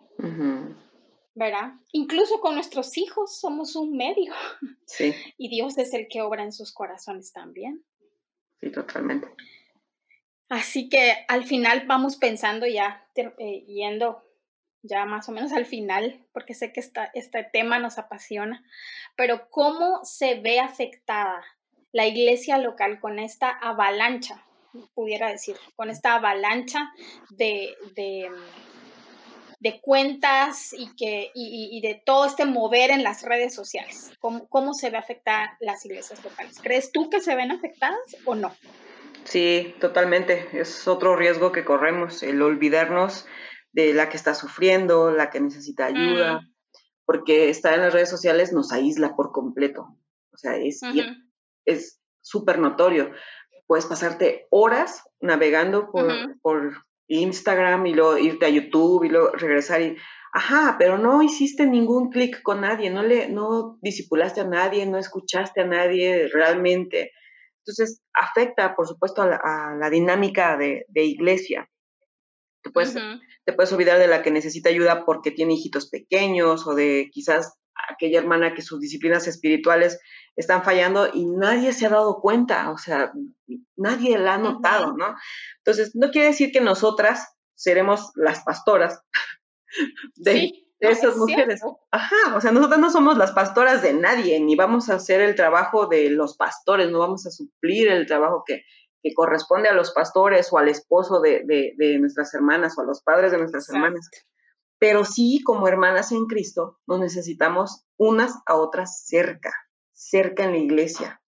[1.34, 1.72] ¿Verdad?
[1.92, 4.34] Incluso con nuestros hijos somos un medio.
[4.84, 5.14] Sí.
[5.38, 7.82] Y Dios es el que obra en sus corazones también.
[8.60, 9.28] Sí, totalmente.
[10.50, 14.27] Así que al final vamos pensando ya, eh, yendo
[14.82, 18.64] ya más o menos al final, porque sé que esta, este tema nos apasiona,
[19.16, 21.42] pero ¿cómo se ve afectada
[21.92, 24.44] la iglesia local con esta avalancha,
[24.94, 26.92] pudiera decir, con esta avalancha
[27.30, 28.30] de, de,
[29.80, 34.12] cuentas y, que, y, de todo este mover en las redes sociales?
[34.20, 36.60] ¿Cómo, ¿Cómo se ve afectada las iglesias locales?
[36.62, 38.54] ¿Crees tú que se ven afectadas o no?
[39.24, 40.48] Sí, totalmente.
[40.52, 43.26] Es otro riesgo que corremos, el olvidarnos
[43.72, 46.54] de la que está sufriendo, la que necesita ayuda, mm.
[47.04, 49.96] porque estar en las redes sociales nos aísla por completo.
[50.32, 50.80] O sea, es
[51.64, 53.10] es súper notorio.
[53.66, 59.82] Puedes pasarte horas navegando por, por Instagram y luego irte a YouTube y luego regresar
[59.82, 59.96] y,
[60.32, 64.98] ajá, pero no hiciste ningún clic con nadie, no le, no disipulaste a nadie, no
[64.98, 67.12] escuchaste a nadie realmente.
[67.60, 71.68] Entonces, afecta, por supuesto, a la, dinámica de, de, iglesia.
[72.62, 72.94] Te puedes,
[73.44, 77.58] te puedes olvidar de la que necesita ayuda porque tiene hijitos pequeños o de quizás
[77.88, 80.00] aquella hermana que sus disciplinas espirituales
[80.36, 83.12] están fallando y nadie se ha dado cuenta, o sea,
[83.76, 85.16] nadie la ha notado, ¿no?
[85.58, 89.02] Entonces, no quiere decir que nosotras seremos las pastoras
[90.16, 91.60] de, esas mujeres.
[91.90, 95.34] Ajá, o sea, nosotras no somos las pastoras de nadie, ni vamos a hacer el
[95.34, 98.62] trabajo de los pastores, no vamos a suplir el trabajo que,
[99.02, 103.32] que corresponde a los pastores o al esposo de, nuestras hermanas o a los padres
[103.32, 104.10] de nuestras hermanas.
[104.78, 109.52] Pero sí, como hermanas en Cristo, nos necesitamos unas a otras cerca,
[109.92, 111.20] cerca en la iglesia.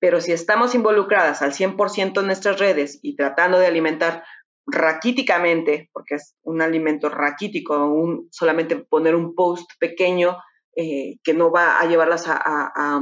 [0.00, 4.24] Pero si estamos involucradas al 100% en nuestras redes y tratando de alimentar
[4.66, 10.38] raquíticamente, porque es un alimento raquítico, un, solamente poner un post pequeño
[10.76, 13.00] eh, que no va a llevarlas a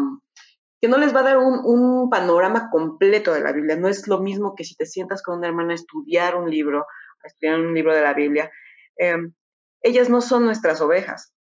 [0.81, 3.77] que no les va a dar un, panorama completo de la Biblia.
[3.77, 6.87] No es lo mismo que si te sientas con una hermana a estudiar un libro,
[7.23, 8.51] a estudiar un libro de la Biblia.
[8.97, 9.35] Em,
[9.83, 11.35] ellas no son nuestras ovejas.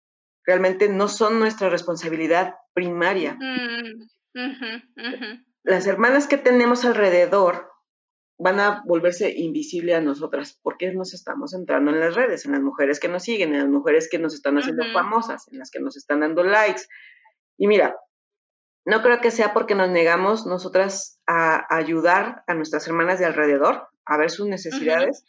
[0.46, 3.36] Realmente no son nuestra responsabilidad primaria.
[3.38, 4.08] Mm,
[5.64, 7.70] las hermanas que tenemos alrededor
[8.38, 12.60] van a volverse invisibles a nosotras porque nos estamos entrando en las redes, en las
[12.60, 15.80] mujeres que nos siguen, en las mujeres que nos están haciendo famosas, en las que
[15.80, 16.82] nos están dando likes.
[17.56, 17.96] Y mira,
[18.84, 23.88] no creo que sea porque nos negamos nosotras a ayudar a nuestras hermanas de alrededor
[24.04, 25.24] a ver sus necesidades,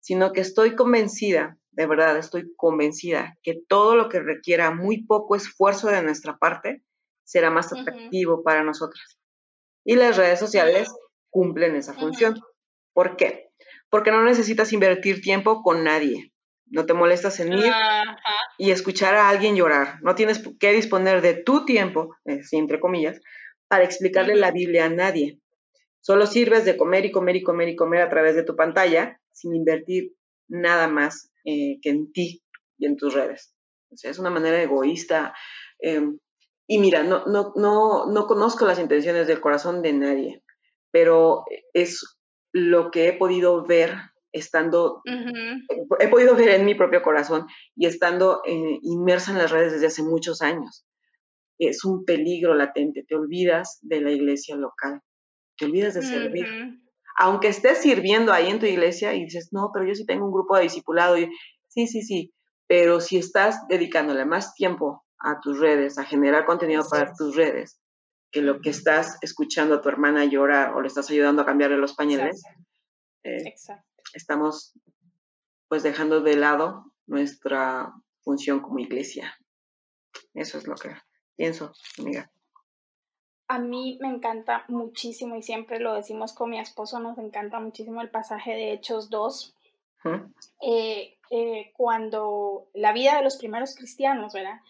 [0.00, 5.36] sino que estoy convencida, de verdad estoy convencida, que todo lo que requiera muy poco
[5.36, 6.82] esfuerzo de nuestra parte
[7.24, 9.18] será más atractivo para nosotras.
[9.84, 10.88] Y las redes sociales
[11.28, 12.40] cumplen esa función.
[12.94, 13.50] ¿Por qué?
[13.90, 16.32] Porque no necesitas invertir tiempo con nadie.
[16.66, 17.72] No te molestas en ir
[18.58, 20.00] y escuchar a alguien llorar.
[20.02, 23.20] No tienes que disponer de tu tiempo, eh, entre comillas,
[23.68, 25.40] para explicarle la Biblia a nadie.
[26.00, 29.20] Solo sirves de comer y comer y comer y comer a través de tu pantalla
[29.32, 30.14] sin invertir
[30.48, 32.42] nada más eh, que en ti
[32.78, 33.54] y en tus redes.
[33.90, 35.34] O sea, es una manera egoísta.
[35.78, 36.18] Em,
[36.66, 40.42] y mira, no, no, no, no conozco las intenciones del corazón de nadie,
[40.90, 42.18] pero es
[42.52, 43.96] lo que he podido ver
[44.38, 45.02] estando,
[45.98, 49.86] he podido ver en mi propio corazón y estando eh, inmersa en las redes desde
[49.86, 50.86] hace muchos años.
[51.58, 55.00] Es un peligro latente, te olvidas de la iglesia local,
[55.56, 56.46] te olvidas de servir.
[57.18, 60.32] Aunque estés sirviendo ahí en tu iglesia y dices, no, pero yo sí tengo un
[60.32, 61.30] grupo de discipulado, y,
[61.68, 62.34] sí, sí, sí,
[62.66, 67.80] pero si estás dedicándole más tiempo a tus redes, a generar contenido para tus redes,
[68.30, 71.78] que lo que estás escuchando a tu hermana llorar o le estás ayudando a cambiarle
[71.78, 72.42] los pañales,
[73.24, 73.54] eh,
[74.16, 74.72] estamos
[75.68, 79.36] pues dejando de lado nuestra función como iglesia.
[80.34, 80.90] Eso es lo que
[81.36, 82.30] pienso, amiga.
[83.48, 88.00] A mí me encanta muchísimo y siempre lo decimos con mi esposo, nos encanta muchísimo
[88.00, 89.54] el pasaje de Hechos 2,
[90.62, 94.60] eh, eh, cuando la vida de los primeros cristianos, ¿verdad?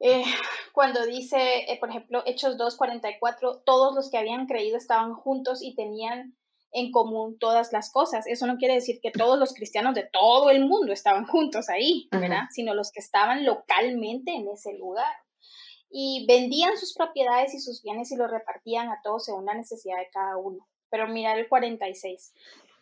[0.00, 0.24] Eh,
[0.72, 6.34] cuando dice, por ejemplo, Hechos 2.44, todos los que habían creído estaban juntos y tenían
[6.72, 8.26] en común todas las cosas.
[8.26, 12.08] Eso no quiere decir que todos los cristianos de todo el mundo estaban juntos ahí,
[12.10, 12.44] ¿verdad?
[12.50, 15.14] Sino los que estaban localmente en ese lugar.
[15.90, 19.98] Y vendían sus propiedades y sus bienes y los repartían a todos según la necesidad
[19.98, 20.66] de cada uno.
[20.88, 22.32] Pero mira el 46.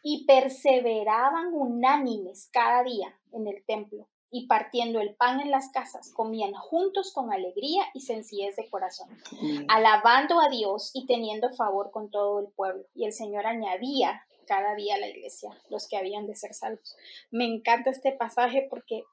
[0.02, 6.12] Y perseveraban unánimes cada día en el templo y partiendo el pan en las casas,
[6.14, 9.66] comían juntos con alegría y sencillez de corazón, mm.
[9.68, 12.84] alabando a Dios y teniendo favor con todo el pueblo.
[12.94, 16.96] Y el Señor añadía cada día a la iglesia los que habían de ser salvos.
[17.30, 19.04] Me encanta este pasaje porque,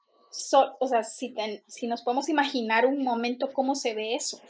[0.80, 1.34] o sea, si,
[1.66, 4.40] si nos podemos imaginar un momento cómo se ve eso,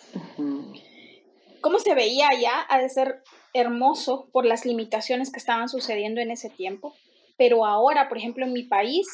[1.61, 6.31] cómo se veía allá, ha de ser hermoso por las limitaciones que estaban sucediendo en
[6.31, 6.95] ese tiempo.
[7.37, 9.07] Pero ahora, por ejemplo, en mi país,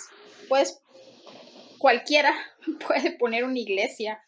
[0.49, 0.84] pues
[1.85, 2.33] cualquiera
[2.89, 4.23] puede poner una iglesia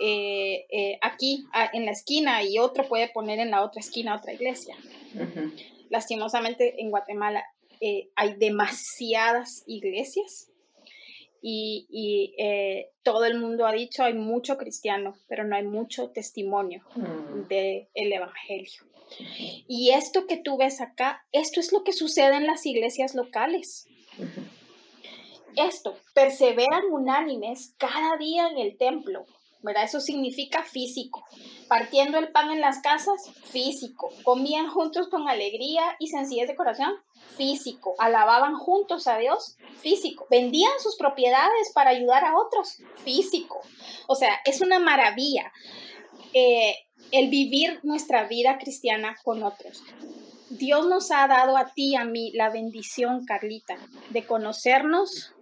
[0.00, 4.32] eh, eh, aquí en la esquina y otro puede poner en la otra esquina otra
[4.32, 4.74] iglesia.
[5.90, 7.44] Lastimosamente en Guatemala
[7.82, 10.50] eh, hay demasiadas iglesias
[11.42, 12.34] y,
[13.02, 17.46] todo el mundo ha dicho hay mucho cristiano, pero no hay mucho testimonio mm.
[17.46, 18.82] del Evangelio.
[19.68, 23.86] Y esto que tú ves acá, esto es lo que sucede en las iglesias locales
[25.56, 29.26] esto, perseveran unánimes cada día en el templo,
[29.62, 29.84] ¿verdad?
[29.84, 31.24] Eso significa físico.
[31.68, 34.10] Partiendo el pan en las casas, físico.
[34.22, 36.94] Comían juntos con alegría y sencillez de corazón,
[37.36, 37.94] físico.
[37.98, 40.26] Alababan juntos a Dios, físico.
[40.30, 43.60] Vendían sus propiedades para ayudar a otros, físico.
[44.06, 45.52] O sea, es una maravilla
[46.32, 46.76] eh,
[47.12, 49.82] el vivir nuestra vida cristiana con otros.
[50.50, 53.76] Dios nos ha dado a ti y a mí la bendición, Carlita,
[54.10, 55.32] de conocernos,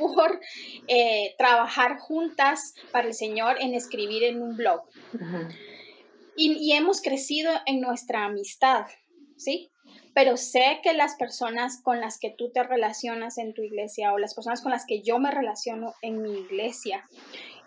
[0.00, 0.40] por
[0.88, 4.82] eh, trabajar juntas para el Señor en escribir en un blog.
[6.36, 8.86] y, hemos crecido en nuestra amistad,
[9.36, 9.70] ¿sí?
[10.14, 14.18] Pero sé que las personas con las que tú te relacionas en tu iglesia o
[14.18, 17.08] las personas con las que yo me relaciono en mi iglesia,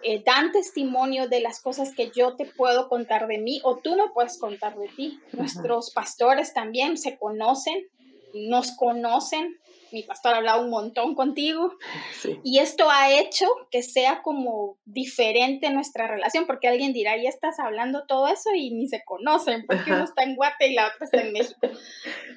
[0.05, 3.95] eh, dan testimonio de las cosas que yo te puedo contar de mí o tú
[3.95, 5.19] me puedes contar de ti.
[5.31, 7.87] Nuestros pastores también se conocen,
[8.33, 9.57] nos conocen,
[9.93, 11.77] mi pastor ha hablado un montón contigo
[12.43, 17.59] y esto ha hecho que sea como diferente nuestra relación, porque alguien dirá, ya estás
[17.59, 21.05] hablando todo eso y ni se conocen, porque uno está en Guate y la otra
[21.05, 21.59] está en México.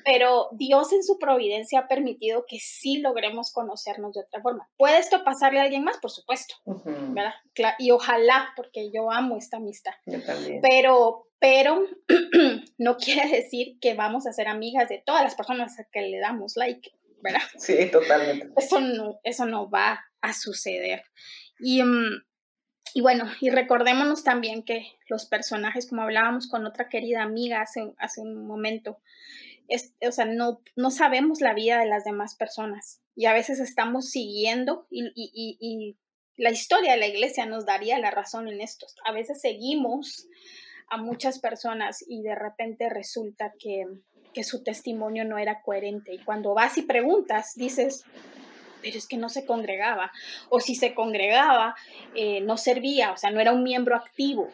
[0.04, 4.68] Pero Dios en su providencia ha permitido que sí logremos conocernos de otra forma.
[4.76, 5.98] ¿Puede esto pasarle a alguien más?
[5.98, 7.34] Por supuesto, ¿verdad?
[7.78, 9.92] Y ojalá, porque yo amo esta amistad.
[10.04, 10.60] Yo también.
[10.62, 11.80] Pero, pero
[12.78, 16.18] no quiere decir que vamos a ser amigas de todas las personas a que le
[16.18, 16.92] damos like.
[17.22, 17.40] ¿Verdad?
[17.58, 18.48] Sí, totalmente.
[18.56, 21.02] Eso no, eso no va a suceder.
[21.58, 22.24] Y, mm,
[22.94, 27.92] y bueno, y recordémonos también que los personajes, como hablábamos con otra querida amiga hace,
[27.98, 29.00] hace un momento,
[29.68, 33.58] es, o sea, no, no sabemos la vida de las demás personas y a veces
[33.60, 35.96] estamos siguiendo y, y, y
[36.36, 38.86] la historia de la iglesia nos daría la razón en esto.
[39.04, 40.28] A veces seguimos
[40.88, 43.86] a muchas personas y de repente resulta que,
[44.36, 46.12] que su testimonio no era coherente.
[46.12, 48.04] Y cuando vas y preguntas, dices,
[48.82, 50.12] pero es que no se congregaba.
[50.50, 51.74] O si se congregaba,
[52.14, 54.52] eh, no servía, o sea, no era un miembro activo,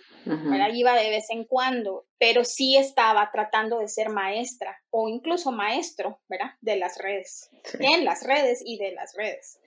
[0.73, 6.21] iba de vez en cuando, pero sí estaba tratando de ser maestra o incluso maestro,
[6.29, 6.53] ¿verdad?
[6.61, 9.59] De las redes, en las redes y de las redes.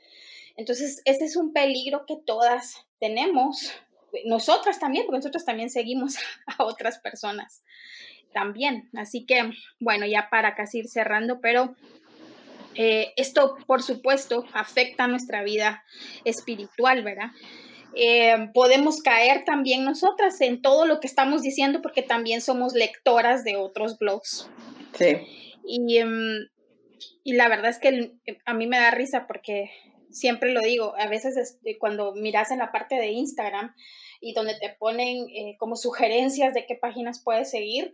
[0.55, 3.70] Entonces, ese es un peligro que todas tenemos,
[4.24, 6.16] nosotras también, porque nosotros también seguimos
[6.57, 7.63] a otras personas
[8.36, 8.89] también.
[8.93, 11.73] Así que, bueno, ya para casi ir cerrando, pero
[12.75, 15.83] eh, esto, por supuesto, afecta nuestra vida
[16.25, 17.31] espiritual, ¿verdad?
[17.95, 23.45] Eh, podemos caer también nosotras en todo lo que estamos diciendo porque también somos lectoras
[23.45, 24.49] de otros blogs.
[24.99, 25.15] Sí.
[25.65, 26.49] Y, em,
[27.23, 28.11] y la verdad es que
[28.45, 29.71] a mí me da risa porque
[30.11, 33.73] siempre lo digo, a veces cuando miras en la parte de Instagram,
[34.22, 37.93] y donde te ponen eh, como sugerencias de qué páginas puedes seguir.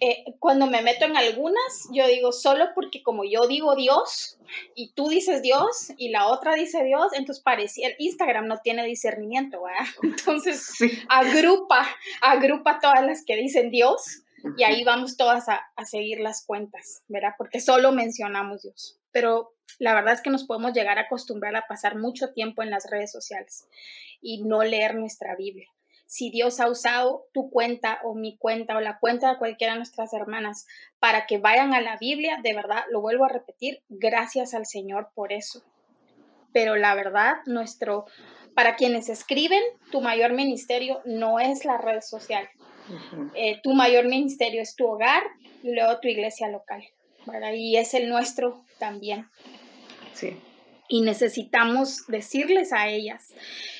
[0.00, 4.38] Eh, cuando me meto en algunas, yo digo solo porque como yo digo Dios
[4.74, 9.62] y tú dices Dios y la otra dice Dios, entonces parecía, Instagram no tiene discernimiento,
[9.62, 9.86] ¿verdad?
[10.02, 10.72] Entonces
[11.08, 11.86] agrupa,
[12.22, 14.22] agrupa todas las que dicen Dios
[14.56, 17.34] y ahí vamos todas a, a seguir las cuentas, ¿verdad?
[17.36, 18.97] Porque solo mencionamos Dios.
[19.12, 22.70] Pero la verdad es que nos podemos llegar a acostumbrar a pasar mucho tiempo en
[22.70, 23.68] las redes sociales
[24.20, 25.68] y no leer nuestra Biblia.
[26.06, 29.80] Si Dios ha usado tu cuenta o mi cuenta o la cuenta de cualquiera de
[29.80, 30.66] nuestras hermanas
[30.98, 35.10] para que vayan a la Biblia, de verdad, lo vuelvo a repetir, gracias al Señor
[35.14, 35.62] por eso.
[36.54, 38.06] Pero la verdad, nuestro,
[38.54, 42.48] para quienes escriben, tu mayor ministerio no es la red social.
[43.34, 45.22] Eh, tu mayor ministerio es tu hogar
[45.62, 46.82] y luego tu iglesia local.
[47.54, 49.26] Y es el nuestro también.
[50.14, 50.36] Sí.
[50.90, 53.34] Y necesitamos decirles a ellas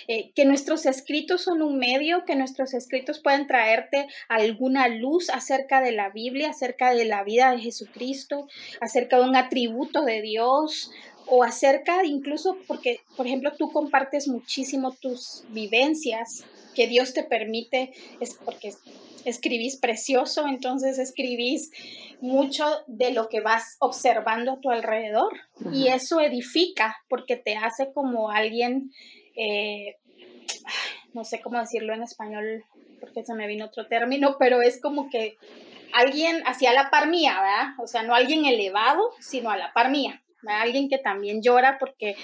[0.08, 5.80] eh, que nuestros escritos son un medio, que nuestros escritos pueden traerte alguna luz acerca
[5.80, 8.46] de la Biblia, acerca de la vida de Jesucristo,
[8.80, 10.90] acerca de un atributo de Dios,
[11.28, 16.44] o acerca incluso porque, por ejemplo, tú compartes muchísimo tus vivencias
[16.78, 18.72] que Dios te permite, es porque
[19.24, 21.72] escribís precioso, entonces escribís
[22.20, 25.32] mucho de lo que vas observando a tu alrededor
[25.72, 28.92] y eso edifica porque te hace como alguien,
[29.34, 29.96] eh,
[31.14, 32.64] no sé cómo decirlo en español
[33.00, 35.36] porque se me vino otro término, pero es como que
[35.92, 37.74] alguien hacia la par mía, ¿verdad?
[37.82, 40.22] O sea, no alguien elevado, sino a la par mía.
[40.46, 42.16] Alguien que también llora porque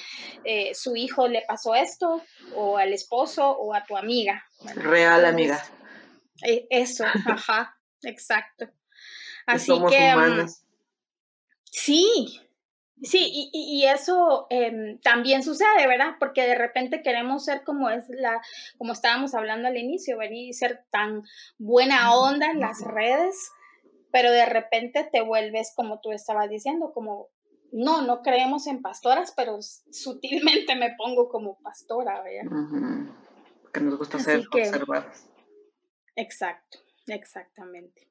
[0.45, 2.23] eh, su hijo le pasó esto,
[2.55, 4.45] o al esposo, o a tu amiga.
[4.77, 5.63] Real amiga.
[6.47, 8.69] E, eso, ajá, exacto.
[9.47, 10.15] Así que...
[10.15, 10.49] Mm,
[11.71, 12.41] sí,
[13.03, 16.15] Sí, y, eso em, también sucede, ¿verdad?
[16.19, 18.41] Porque de repente queremos ser como es la,
[18.79, 21.23] como estábamos hablando al inicio, venir y ser tan
[21.59, 23.51] buena onda en las redes,
[24.11, 27.29] pero de repente te vuelves como tú estabas diciendo, como
[27.75, 33.13] no, no creemos en pastoras, pero sutilmente me pongo como pastora, ¿verdad?
[33.73, 35.29] Que nos gusta ser observadas.
[36.15, 38.09] Exacto, exactamente.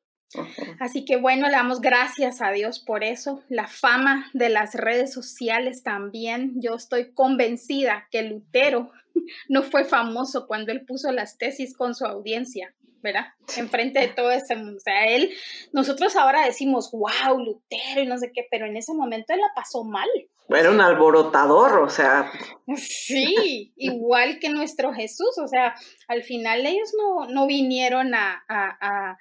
[0.79, 3.41] Así que bueno, le damos gracias a Dios por eso.
[3.47, 6.59] La fama de las redes sociales también.
[6.59, 8.91] Yo estoy convencida que Lutero
[9.47, 12.73] no fue famoso cuando él puso las tesis con su audiencia.
[13.03, 13.25] ¿Verdad?
[13.57, 14.77] Enfrente de todo ese mundo.
[14.77, 15.29] O sea, él,
[15.73, 19.51] nosotros ahora decimos, wow, Lutero y no sé qué, pero en ese momento él la
[19.53, 20.07] pasó mal.
[20.49, 22.31] Era un alborotador, o sea.
[22.75, 25.75] Sí, igual que nuestro Jesús, o sea,
[26.07, 29.17] al final ellos no, no vinieron a, a,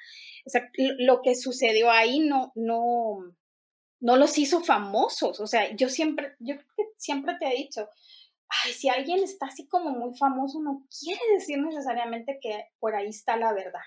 [0.46, 0.68] o sea,
[0.98, 3.18] lo que sucedió ahí no, no,
[4.00, 6.56] no los hizo famosos, o sea, yo siempre, yo
[6.96, 7.88] siempre te he dicho,
[8.64, 13.08] ay, si alguien está así como muy famoso, no quiere decir necesariamente que por ahí
[13.08, 13.80] está la verdad.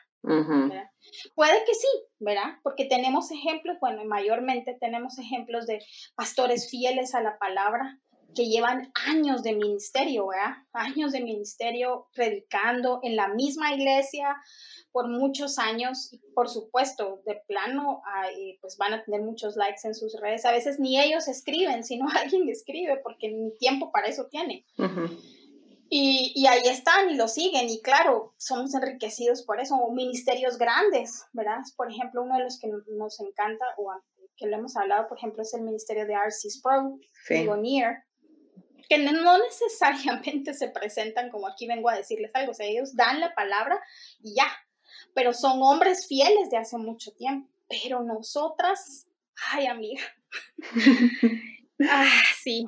[1.36, 1.88] Puede que sí,
[2.20, 2.58] ¿verdad?
[2.64, 5.80] Porque tenemos ejemplos, bueno, mayormente tenemos ejemplos de
[6.16, 8.00] pastores fieles a la palabra
[8.36, 10.58] que llevan años de ministerio, ¿verdad?
[10.74, 14.36] Años de ministerio predicando en la misma iglesia,
[14.92, 18.02] por muchos años y por supuesto, de plano,
[18.62, 20.46] pues van a tener muchos likes en sus redes.
[20.46, 24.66] A veces ni ellos escriben, sino alguien escribe porque ni tiempo para eso tiene.
[25.90, 30.58] y, y, ahí están y lo siguen y claro, somos enriquecidos por eso, o ministerios
[30.58, 31.60] grandes, ¿verdad?
[31.76, 33.92] Por ejemplo, uno de los que nos encanta o
[34.38, 37.46] que lo hemos hablado, por ejemplo, es el ministerio de RC Pro, sí.
[38.88, 43.20] Que no necesariamente se presentan como aquí vengo a decirles algo, o sea, ellos dan
[43.20, 43.82] la palabra
[44.22, 44.48] y ya,
[45.14, 47.50] pero son hombres fieles de hace mucho tiempo.
[47.68, 49.08] Pero nosotras,
[49.52, 50.04] ay amiga,
[51.90, 52.68] ah, sí,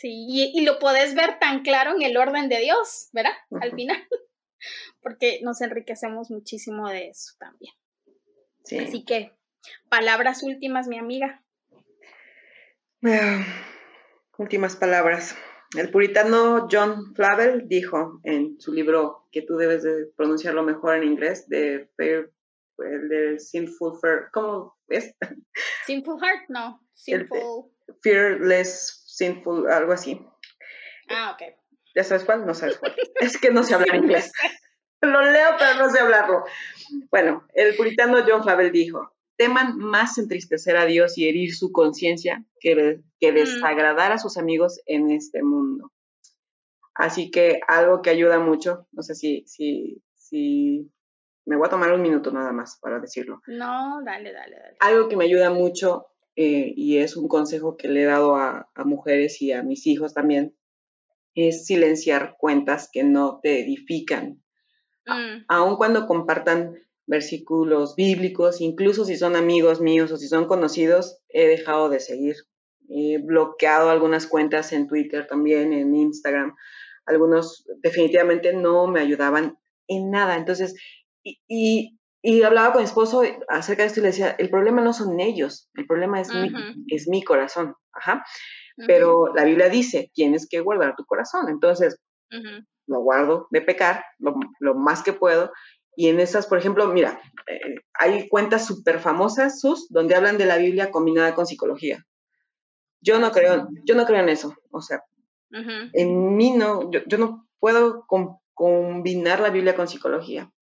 [0.00, 3.32] Sí, y, lo podés ver tan claro en el orden de Dios, ¿verdad?
[3.60, 3.96] Al final,
[5.02, 7.74] porque nos enriquecemos muchísimo de eso también.
[8.62, 8.78] Sí.
[8.78, 9.32] Así que,
[9.88, 11.42] palabras últimas, mi amiga.
[14.38, 15.36] Últimas palabras.
[15.76, 21.04] El puritano John Flavel dijo en su libro que tú debes de pronunciarlo mejor en
[21.04, 21.90] inglés, de
[22.78, 25.14] el de Sinful Fear, ¿cómo es?
[25.86, 26.80] Sinful Heart, no.
[26.92, 27.72] Sinful.
[28.02, 30.24] Fearless, Sinful, algo así.
[31.10, 31.54] Ah, ok.
[31.94, 32.46] ¿Ya sabes cuál?
[32.46, 32.94] No sabes cuál.
[33.20, 34.32] es que no sé hablar inglés.
[35.00, 36.44] Lo leo, pero no sé hablarlo.
[37.10, 42.44] Bueno, el puritano John Flavel dijo, teman más entristecer a Dios y herir su conciencia
[42.60, 43.34] que, que mm.
[43.34, 45.92] desagradar a sus amigos en este mundo.
[46.94, 50.90] Así que algo que ayuda mucho, no sé si, si, si
[51.46, 53.40] me voy a tomar un minuto nada más para decirlo.
[53.46, 54.76] No, dale, dale, dale.
[54.80, 58.68] Algo que me ayuda mucho eh, y es un consejo que le he dado a,
[58.84, 60.56] mujeres y a mis hijos también,
[61.34, 64.42] es silenciar cuentas que no te edifican.
[65.06, 65.44] Mm.
[65.46, 66.74] Aun cuando compartan
[67.08, 72.36] versículos bíblicos, incluso si son amigos míos o si son conocidos, he dejado de seguir.
[72.90, 76.54] He bloqueado algunas cuentas en Twitter también, en Instagram.
[77.06, 80.36] Algunos definitivamente no me ayudaban en nada.
[80.36, 80.74] Entonces,
[81.24, 81.94] y,
[82.44, 85.70] hablaba con mi esposo acerca de esto y le decía, el problema no son ellos,
[85.74, 86.50] el problema es, mi,
[86.88, 87.74] es mi corazón.
[87.92, 88.24] Ajá.
[88.86, 91.48] Pero la Biblia dice, tienes que guardar tu corazón.
[91.48, 91.98] Entonces,
[92.86, 95.50] lo guardo de pecar lo, lo, más que puedo
[95.98, 100.46] y en esas, por ejemplo, mira, eh, hay cuentas súper famosas, sus, donde hablan de
[100.46, 102.06] la Biblia combinada con psicología.
[103.00, 104.54] Yo no creo, yo no creo en eso.
[104.70, 105.02] O sea,
[105.50, 108.06] en mí no, yo, no puedo
[108.54, 110.52] combinar la Biblia con psicología.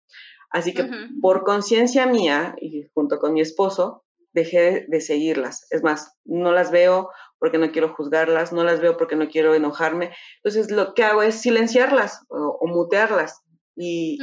[0.48, 0.88] Así que
[1.20, 5.66] por conciencia mía y junto con mi esposo, dejé de, seguirlas.
[5.68, 9.54] Es más, no las veo porque no quiero juzgarlas, no las veo porque no quiero
[9.54, 10.14] enojarme.
[10.42, 13.42] Entonces lo que hago es silenciarlas o, mutearlas.
[13.76, 14.18] y,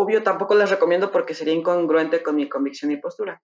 [0.00, 3.42] obvio tampoco les recomiendo porque sería incongruente con mi convicción y postura.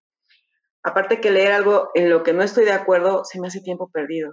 [0.85, 3.91] Aparte que leer algo en lo que no estoy de acuerdo se me hace tiempo
[3.91, 4.31] perdido.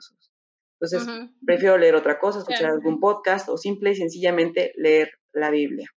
[0.79, 1.09] Entonces,
[1.43, 5.89] prefiero leer otra cosa, escuchar algún podcast o simple y sencillamente leer la Biblia.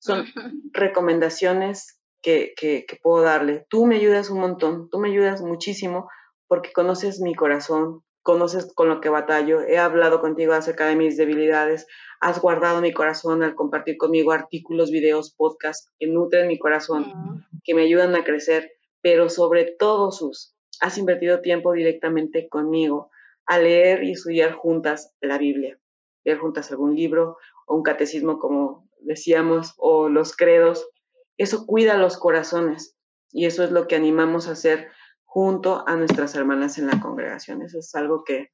[0.00, 0.26] Son
[0.72, 3.64] recomendaciones que, que, puedo darle.
[3.68, 6.10] Tú me ayudas un montón, tú me ayudas muchísimo
[6.48, 11.16] porque conoces mi corazón, conoces con lo que batallo, he hablado contigo acerca de mis
[11.16, 11.86] debilidades,
[12.20, 17.74] has guardado mi corazón al compartir conmigo artículos, videos, podcasts que nutren mi corazón, que
[17.74, 23.10] me ayudan a crecer, pero sobre todo sus, has invertido tiempo directamente conmigo
[23.46, 25.78] a leer y estudiar juntas la Biblia,
[26.24, 30.88] leer juntas algún libro o un catecismo como decíamos, o los credos.
[31.36, 32.96] Eso cuida los corazones
[33.30, 34.88] y eso es lo que animamos a hacer
[35.32, 37.62] junto a nuestras hermanas en la congregación.
[37.62, 38.50] Eso es algo que,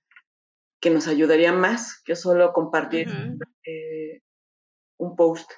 [0.80, 3.08] que nos ayudaría más que solo compartir
[3.64, 4.22] eh,
[4.96, 5.50] un post.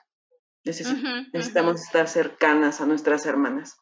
[0.64, 3.76] necesitamos estar cercanas a nuestras hermanas.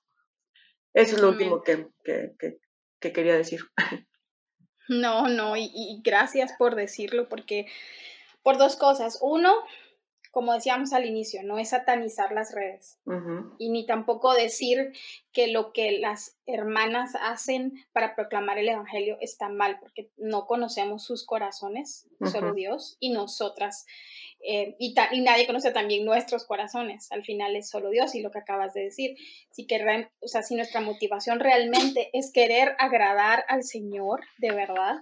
[0.93, 3.61] Eso es lo último que, que, quería decir.
[4.91, 7.67] No, no, y, y, gracias por decirlo, porque
[8.43, 9.19] por dos cosas.
[9.21, 9.53] Uno,
[10.39, 13.01] como decíamos al inicio, no es satanizar las redes
[13.59, 14.93] y ni tampoco decir
[15.33, 21.03] que lo que las hermanas hacen para proclamar el Evangelio está mal, porque no conocemos
[21.03, 23.85] sus corazones, solo Dios y nosotras.
[24.41, 28.31] Eh, y, y, nadie conoce también nuestros corazones, al final es solo Dios y lo
[28.31, 29.17] que acabas de decir.
[29.51, 29.67] Si,
[30.21, 34.99] o sea, si nuestra motivación realmente es querer agradar al Señor de verdad,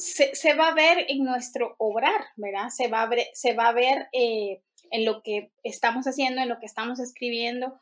[0.00, 2.70] se, va a ver en nuestro obrar, ¿verdad?
[2.70, 6.48] Se va a ver, se va a ver eh, en lo que estamos haciendo, en
[6.48, 7.78] lo que estamos escribiendo.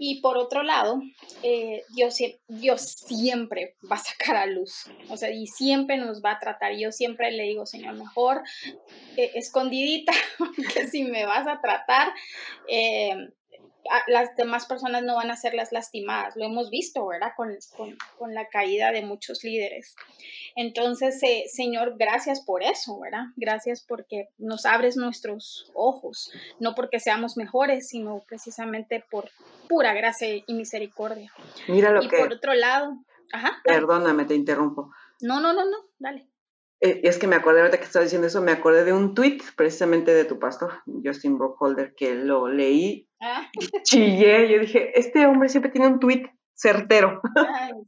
[0.00, 1.02] Y por otro lado,
[1.42, 6.32] eh, Dios, Dios siempre va a sacar a luz, o sea, y siempre nos va
[6.32, 6.76] a tratar.
[6.76, 8.42] Yo siempre le digo, Señor, mejor
[9.16, 10.12] eh, escondidita,
[10.74, 12.12] que si me vas a tratar,
[14.06, 16.36] las demás personas no van a ser las lastimadas.
[16.36, 17.32] Lo hemos visto, ¿verdad?
[17.36, 17.56] Con,
[18.18, 19.96] con, la caída de muchos líderes.
[20.56, 23.26] Entonces, eh, Señor, gracias por eso, ¿verdad?
[23.36, 29.30] Gracias porque nos abres nuestros ojos, no porque seamos mejores, sino precisamente por
[29.68, 31.32] pura gracia y misericordia.
[31.68, 32.18] Mira lo y que...
[32.18, 32.98] por otro lado,
[33.32, 33.58] ajá.
[33.64, 34.90] Perdóname, te interrumpo.
[35.20, 36.28] No, no, no, no, dale.
[36.80, 39.38] Eh, es que me acordé, ahorita que estaba diciendo eso, me acordé de un tweet
[39.56, 43.50] precisamente de tu pastor, Justin Brockholder, que lo leí, ah.
[43.82, 46.24] chillé, yo dije, este hombre siempre tiene un tweet
[46.58, 47.20] certero.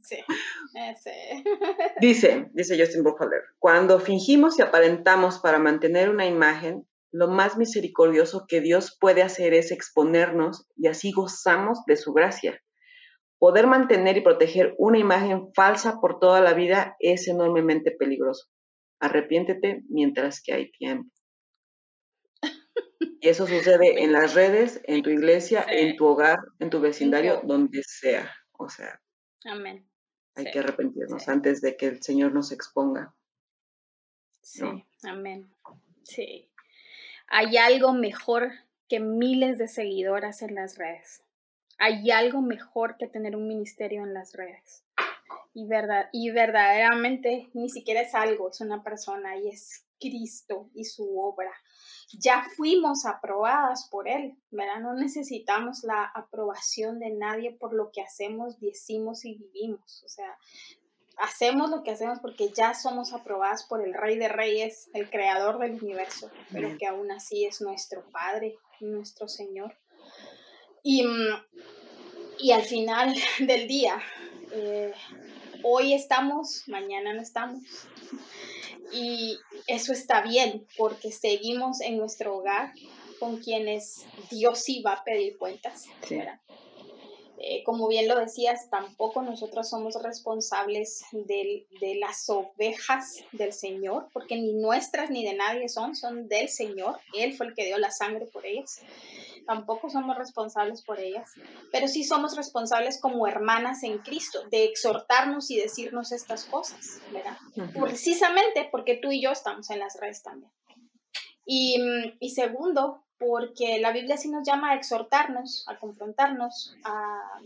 [0.01, 0.17] sí,
[2.01, 8.45] dice, dice Justin Brockholder, cuando fingimos y aparentamos para mantener una imagen, lo más misericordioso
[8.47, 12.61] que Dios puede hacer es exponernos y así gozamos de su gracia.
[13.37, 18.47] Poder mantener y proteger una imagen falsa por toda la vida es enormemente peligroso.
[18.99, 21.09] arrepiéntete mientras que hay tiempo.
[23.19, 27.41] Y eso sucede en las redes, en tu iglesia, en tu hogar, en tu vecindario,
[27.43, 28.31] donde sea.
[28.53, 29.01] O sea,
[29.45, 29.89] Amén.
[30.35, 33.13] hay que arrepentirnos antes de que el Señor nos exponga.
[34.41, 34.65] Sí,
[35.03, 35.53] amén.
[36.03, 36.49] Sí.
[37.27, 38.51] Hay algo mejor
[38.89, 41.23] que miles de seguidoras en las redes.
[41.77, 44.83] Hay algo mejor que tener un ministerio en las redes.
[45.53, 50.85] Y, verdad, y verdaderamente ni siquiera es algo, es una persona y es Cristo y
[50.85, 51.51] su obra.
[52.19, 54.81] Ya fuimos aprobadas por Él, ¿verdad?
[54.81, 60.03] No necesitamos la aprobación de nadie por lo que hacemos, decimos y vivimos.
[60.05, 60.37] O sea,
[61.17, 65.59] hacemos lo que hacemos porque ya somos aprobadas por el Rey de Reyes, el Creador
[65.59, 69.77] del universo, pero que aún así es nuestro Padre, nuestro Señor.
[70.83, 71.05] Y,
[72.39, 74.01] y al final del día,
[74.51, 74.93] eh,
[75.63, 77.63] hoy estamos, mañana no estamos.
[78.93, 79.37] Y
[79.67, 82.73] eso está bien porque seguimos en nuestro hogar
[83.19, 85.85] con quienes Dios sí va a pedir cuentas.
[87.43, 94.35] Eh, como bien lo decías, tampoco nosotros somos responsables de las ovejas del Señor, porque
[94.35, 96.99] ni nuestras ni de nadie son, son del Señor.
[97.13, 98.81] Él fue el que dio la sangre por ellas
[99.45, 101.31] tampoco somos responsables por ellas,
[101.71, 107.37] pero sí somos responsables como hermanas en Cristo de exhortarnos y decirnos estas cosas, ¿verdad?
[107.79, 110.51] Precisamente porque tú y yo estamos en las redes también.
[111.45, 111.77] Y,
[112.19, 117.39] y, segundo, porque la Biblia sí nos llama a exhortarnos, a confrontarnos, a,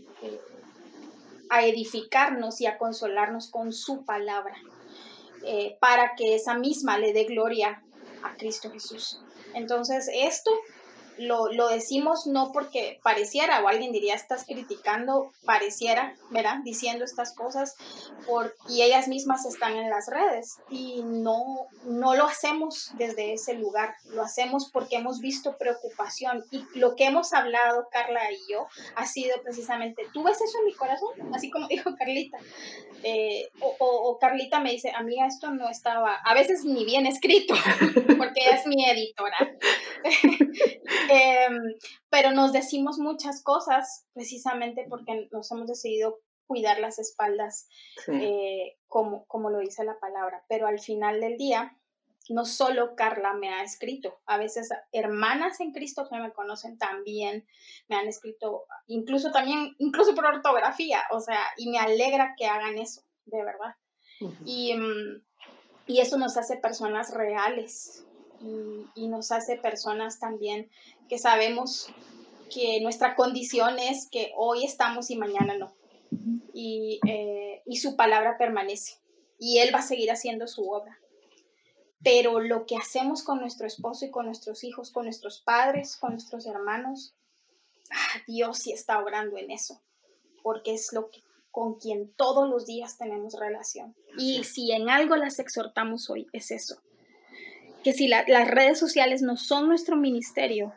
[1.50, 4.56] a edificarnos y a consolarnos con su palabra,
[5.44, 7.82] eh, para que esa misma le dé gloria
[8.22, 9.20] a Cristo Jesús.
[9.54, 10.50] Entonces, esto
[11.18, 16.58] lo, lo, decimos no porque pareciera, o alguien diría, estás criticando, pareciera, ¿verdad?
[16.64, 17.76] Diciendo estas cosas,
[18.26, 20.58] por, y ellas mismas están en las redes.
[20.70, 26.44] Y no, no lo hacemos desde ese lugar, lo hacemos porque hemos visto preocupación.
[26.50, 30.66] Y lo que hemos hablado, Carla y yo, ha sido precisamente, ¿tú ves eso en
[30.66, 31.34] mi corazón?
[31.34, 32.38] Así como dijo Carlita.
[33.02, 37.54] Eh, o, o, Carlita me dice, amiga, esto no estaba, a veces ni bien escrito,
[38.18, 39.36] porque ella es mi editora.
[41.10, 41.74] Em,
[42.10, 47.68] pero nos decimos muchas cosas precisamente porque nos hemos decidido cuidar las espaldas,
[48.08, 50.44] eh, como, como lo dice la palabra.
[50.48, 51.76] Pero al final del día,
[52.28, 57.46] no solo Carla me ha escrito, a veces hermanas en Cristo que me conocen también
[57.88, 62.78] me han escrito, incluso también, incluso por ortografía, o sea, y me alegra que hagan
[62.78, 63.76] eso, de verdad.
[64.44, 65.22] y, mm,
[65.86, 68.05] y, eso nos hace personas reales,
[68.94, 70.68] y, nos hace personas también
[71.08, 71.88] que sabemos
[72.52, 75.74] que nuestra condición es que hoy estamos y mañana no.
[76.52, 78.98] Y, eh, y su palabra permanece.
[79.38, 80.98] Y Él va a seguir haciendo su obra.
[82.02, 86.12] Pero lo que hacemos con nuestro esposo y con nuestros hijos, con nuestros padres, con
[86.12, 87.14] nuestros hermanos,
[87.90, 89.80] ah, Dios sí está obrando en eso.
[90.42, 91.20] Porque es lo que
[91.56, 93.96] con quien todos los días tenemos relación.
[94.18, 96.82] Y si en algo las exhortamos hoy, es eso,
[97.86, 100.72] que si las redes sociales no son nuestro ministerio,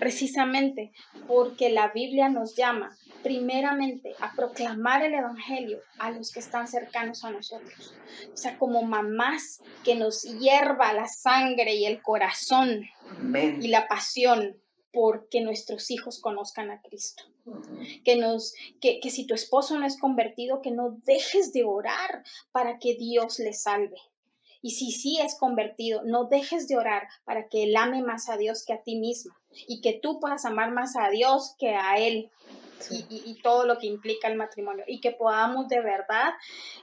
[0.00, 0.90] precisamente
[1.28, 7.22] porque la Biblia nos llama primeramente a proclamar el Evangelio a los que están cercanos
[7.22, 7.94] a nosotros.
[8.32, 12.82] O sea, como mamás que nos hierva la sangre y el corazón
[13.60, 14.56] y la pasión
[14.92, 17.22] porque nuestros hijos conozcan a Cristo.
[18.04, 22.24] Que, nos, que, que si tu esposo no es convertido, que no dejes de orar
[22.50, 24.00] para que Dios le salve.
[24.64, 28.38] Y si sí es convertido, no dejes de orar para que él ame más a
[28.38, 29.36] Dios que a ti misma
[29.68, 32.30] y que tú puedas amar más a Dios que a él.
[32.90, 36.34] Y, todo lo que implica el matrimonio y que podamos de verdad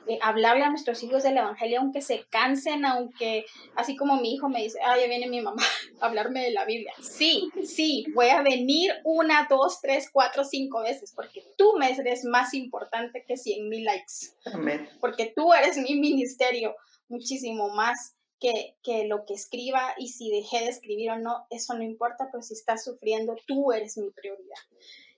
[0.07, 4.49] eh, hablarle a nuestros hijos del Evangelio aunque se cansen, aunque así como mi hijo
[4.49, 5.61] me dice, ah, ya viene mi mamá
[5.99, 6.93] a hablarme de la Biblia.
[7.01, 12.25] Sí, sí, voy a venir una, dos, tres, cuatro, cinco veces porque tú me eres
[12.25, 14.33] más importante que cien mil likes.
[14.53, 14.87] Amén.
[14.99, 16.75] Porque tú eres mi ministerio
[17.11, 21.75] muchísimo más que, que, lo que escriba y si dejé de escribir o no, eso
[21.75, 24.57] no importa, pero si estás sufriendo, tú eres mi prioridad.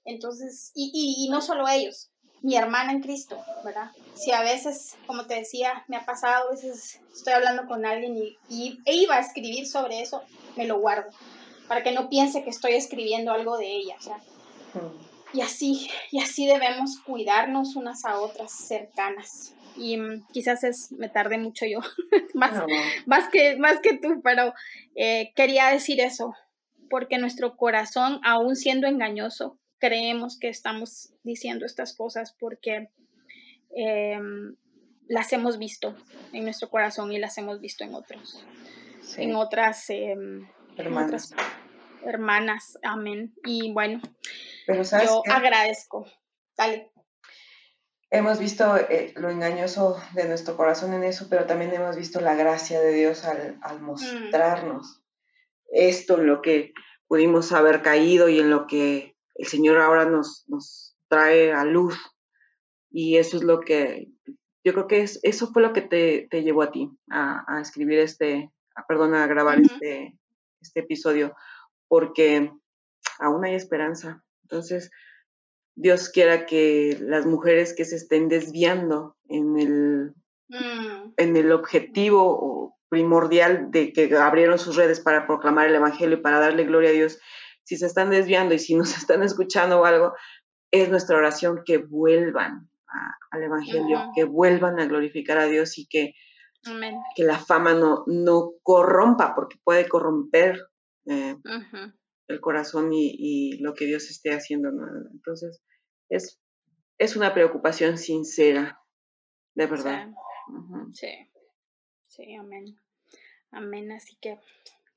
[0.03, 2.09] Entonces, y, y, no solo ellos,
[2.41, 3.91] mi hermana en Cristo, ¿verdad?
[4.15, 8.17] Si a veces, como te decía, me ha pasado, a veces estoy hablando con alguien
[8.17, 10.21] y, y e iba a escribir sobre eso,
[10.57, 11.09] me lo guardo,
[11.69, 14.23] para que no piense que estoy escribiendo algo de ella, ¿verdad?
[15.33, 21.09] Y así, y así debemos cuidarnos unas a otras cercanas y mm, quizás es, me
[21.09, 21.79] tardé mucho yo,
[22.33, 22.63] más,
[23.05, 24.53] más, que, más que tú, pero
[24.95, 26.35] eh, quería decir eso,
[26.89, 32.89] porque nuestro corazón, aún siendo engañoso, creemos que estamos diciendo estas cosas porque
[33.75, 34.55] em,
[35.07, 35.95] las hemos visto
[36.31, 38.45] en nuestro corazón y las hemos visto en otros,
[39.17, 40.47] en otras, em,
[40.77, 41.33] hermanas.
[42.05, 42.79] hermanas.
[42.83, 43.33] Amén.
[43.43, 44.01] Y bueno,
[44.67, 46.05] yo agradezco.
[46.55, 46.92] Dale.
[48.13, 52.35] Hemos visto eh, lo engañoso de nuestro corazón en eso, pero también hemos visto la
[52.35, 53.83] gracia de Dios al, mm.
[53.83, 55.01] mostrarnos
[55.71, 56.75] esto en lo que
[57.07, 61.97] pudimos haber caído y en lo que el Señor ahora nos, nos trae a luz.
[62.91, 64.11] Y eso es lo que
[64.63, 67.97] yo creo que es, eso fue lo que te, te llevó a ti a, escribir
[67.97, 70.15] este, a, perdón, a grabar este,
[70.61, 71.35] este episodio,
[71.87, 72.51] porque
[73.17, 74.23] aún hay esperanza.
[74.43, 74.91] Entonces,
[75.75, 80.13] Dios quiera que las mujeres que se estén desviando en el,
[80.49, 81.13] mm.
[81.17, 86.39] en el objetivo primordial de que abrieron sus redes para proclamar el Evangelio y para
[86.39, 87.19] darle gloria a Dios,
[87.63, 90.13] si se están desviando y si nos están escuchando o algo,
[90.71, 92.69] es nuestra oración que vuelvan,
[93.31, 96.13] al Evangelio, que vuelvan a glorificar a Dios y que,
[97.15, 100.59] que la fama no, no corrompa, porque puede corromper
[101.07, 101.35] eh,
[102.33, 104.69] el corazón y, lo que Dios esté haciendo.
[105.11, 105.61] Entonces,
[106.09, 106.39] es,
[106.97, 108.79] es una preocupación sincera,
[109.55, 110.09] de verdad.
[110.93, 111.29] Sí.
[112.07, 112.77] sí, amén.
[113.51, 114.39] Amén, así que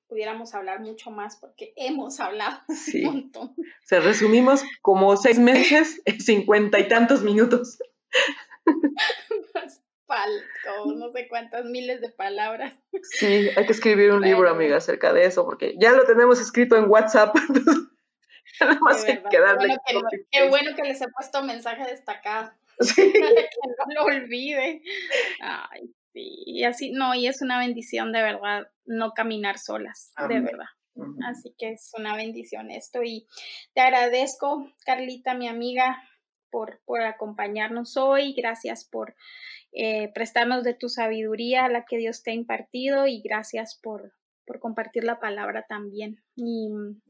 [0.09, 2.61] pudiéramos hablar mucho más porque hemos hablado
[2.95, 3.55] un montón.
[3.85, 7.79] Se resumimos como seis meses en cincuenta y tantos minutos.
[10.07, 12.75] Falto, no sé cuántas miles de palabras.
[13.03, 16.77] Sí, hay que escribir un libro, amiga, acerca de eso, porque ya lo tenemos escrito
[16.77, 17.35] en WhatsApp.
[18.61, 19.77] Nada más hay que darle.
[20.31, 22.53] qué bueno que les he puesto mensaje destacado.
[22.79, 23.11] Sí.
[23.11, 23.49] que
[23.95, 24.83] no lo olvide.
[25.41, 26.43] Ay, sí.
[26.45, 30.67] Y así, no, y es una bendición de verdad no caminar solas, de verdad.
[31.27, 33.27] Así que es una bendición esto y
[33.73, 36.03] te agradezco, Carlita, mi amiga,
[36.51, 38.35] por, por acompañarnos hoy.
[38.35, 39.15] Gracias por
[39.77, 44.13] eh, prestarnos de tu sabiduría, la que Dios te ha impartido y gracias por,
[44.47, 46.21] por compartir la palabra también.
[46.35, 47.01] Y mm,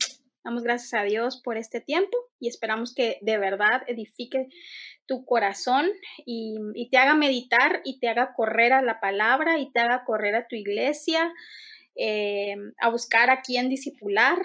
[0.45, 4.49] damos gracias a Dios por este tiempo y esperamos que de verdad edifique
[5.07, 5.87] tu corazón
[6.25, 10.05] y, y, te haga meditar y te haga correr a la palabra y te haga
[10.05, 11.33] correr a tu iglesia
[11.99, 14.39] eh, a buscar a quién disipular,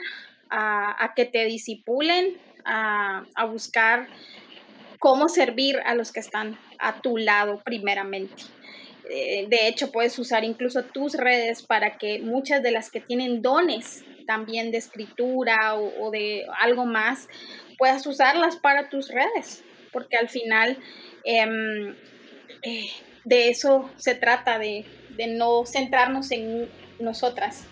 [0.50, 4.08] a, que te disipulen, a, buscar
[5.02, 8.44] cómo servir a los que están a tu lado primeramente.
[9.10, 13.42] Eh, de hecho, puedes usar incluso tus redes para que muchas de las que tienen
[13.42, 17.28] dones también de escritura o, de algo más,
[17.80, 20.78] puedas usarlas para tus redes, porque al final
[21.26, 21.96] em,
[22.62, 22.92] eh,
[23.26, 24.86] de eso se trata, de,
[25.18, 27.66] de no centrarnos en nosotras,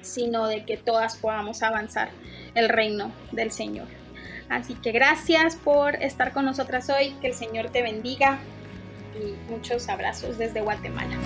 [0.00, 2.08] sino de que todas podamos avanzar
[2.54, 4.03] el reino del Señor.
[4.48, 8.38] Así que gracias por estar con nosotras hoy, que el Señor te bendiga
[9.14, 11.16] y muchos abrazos desde Guatemala.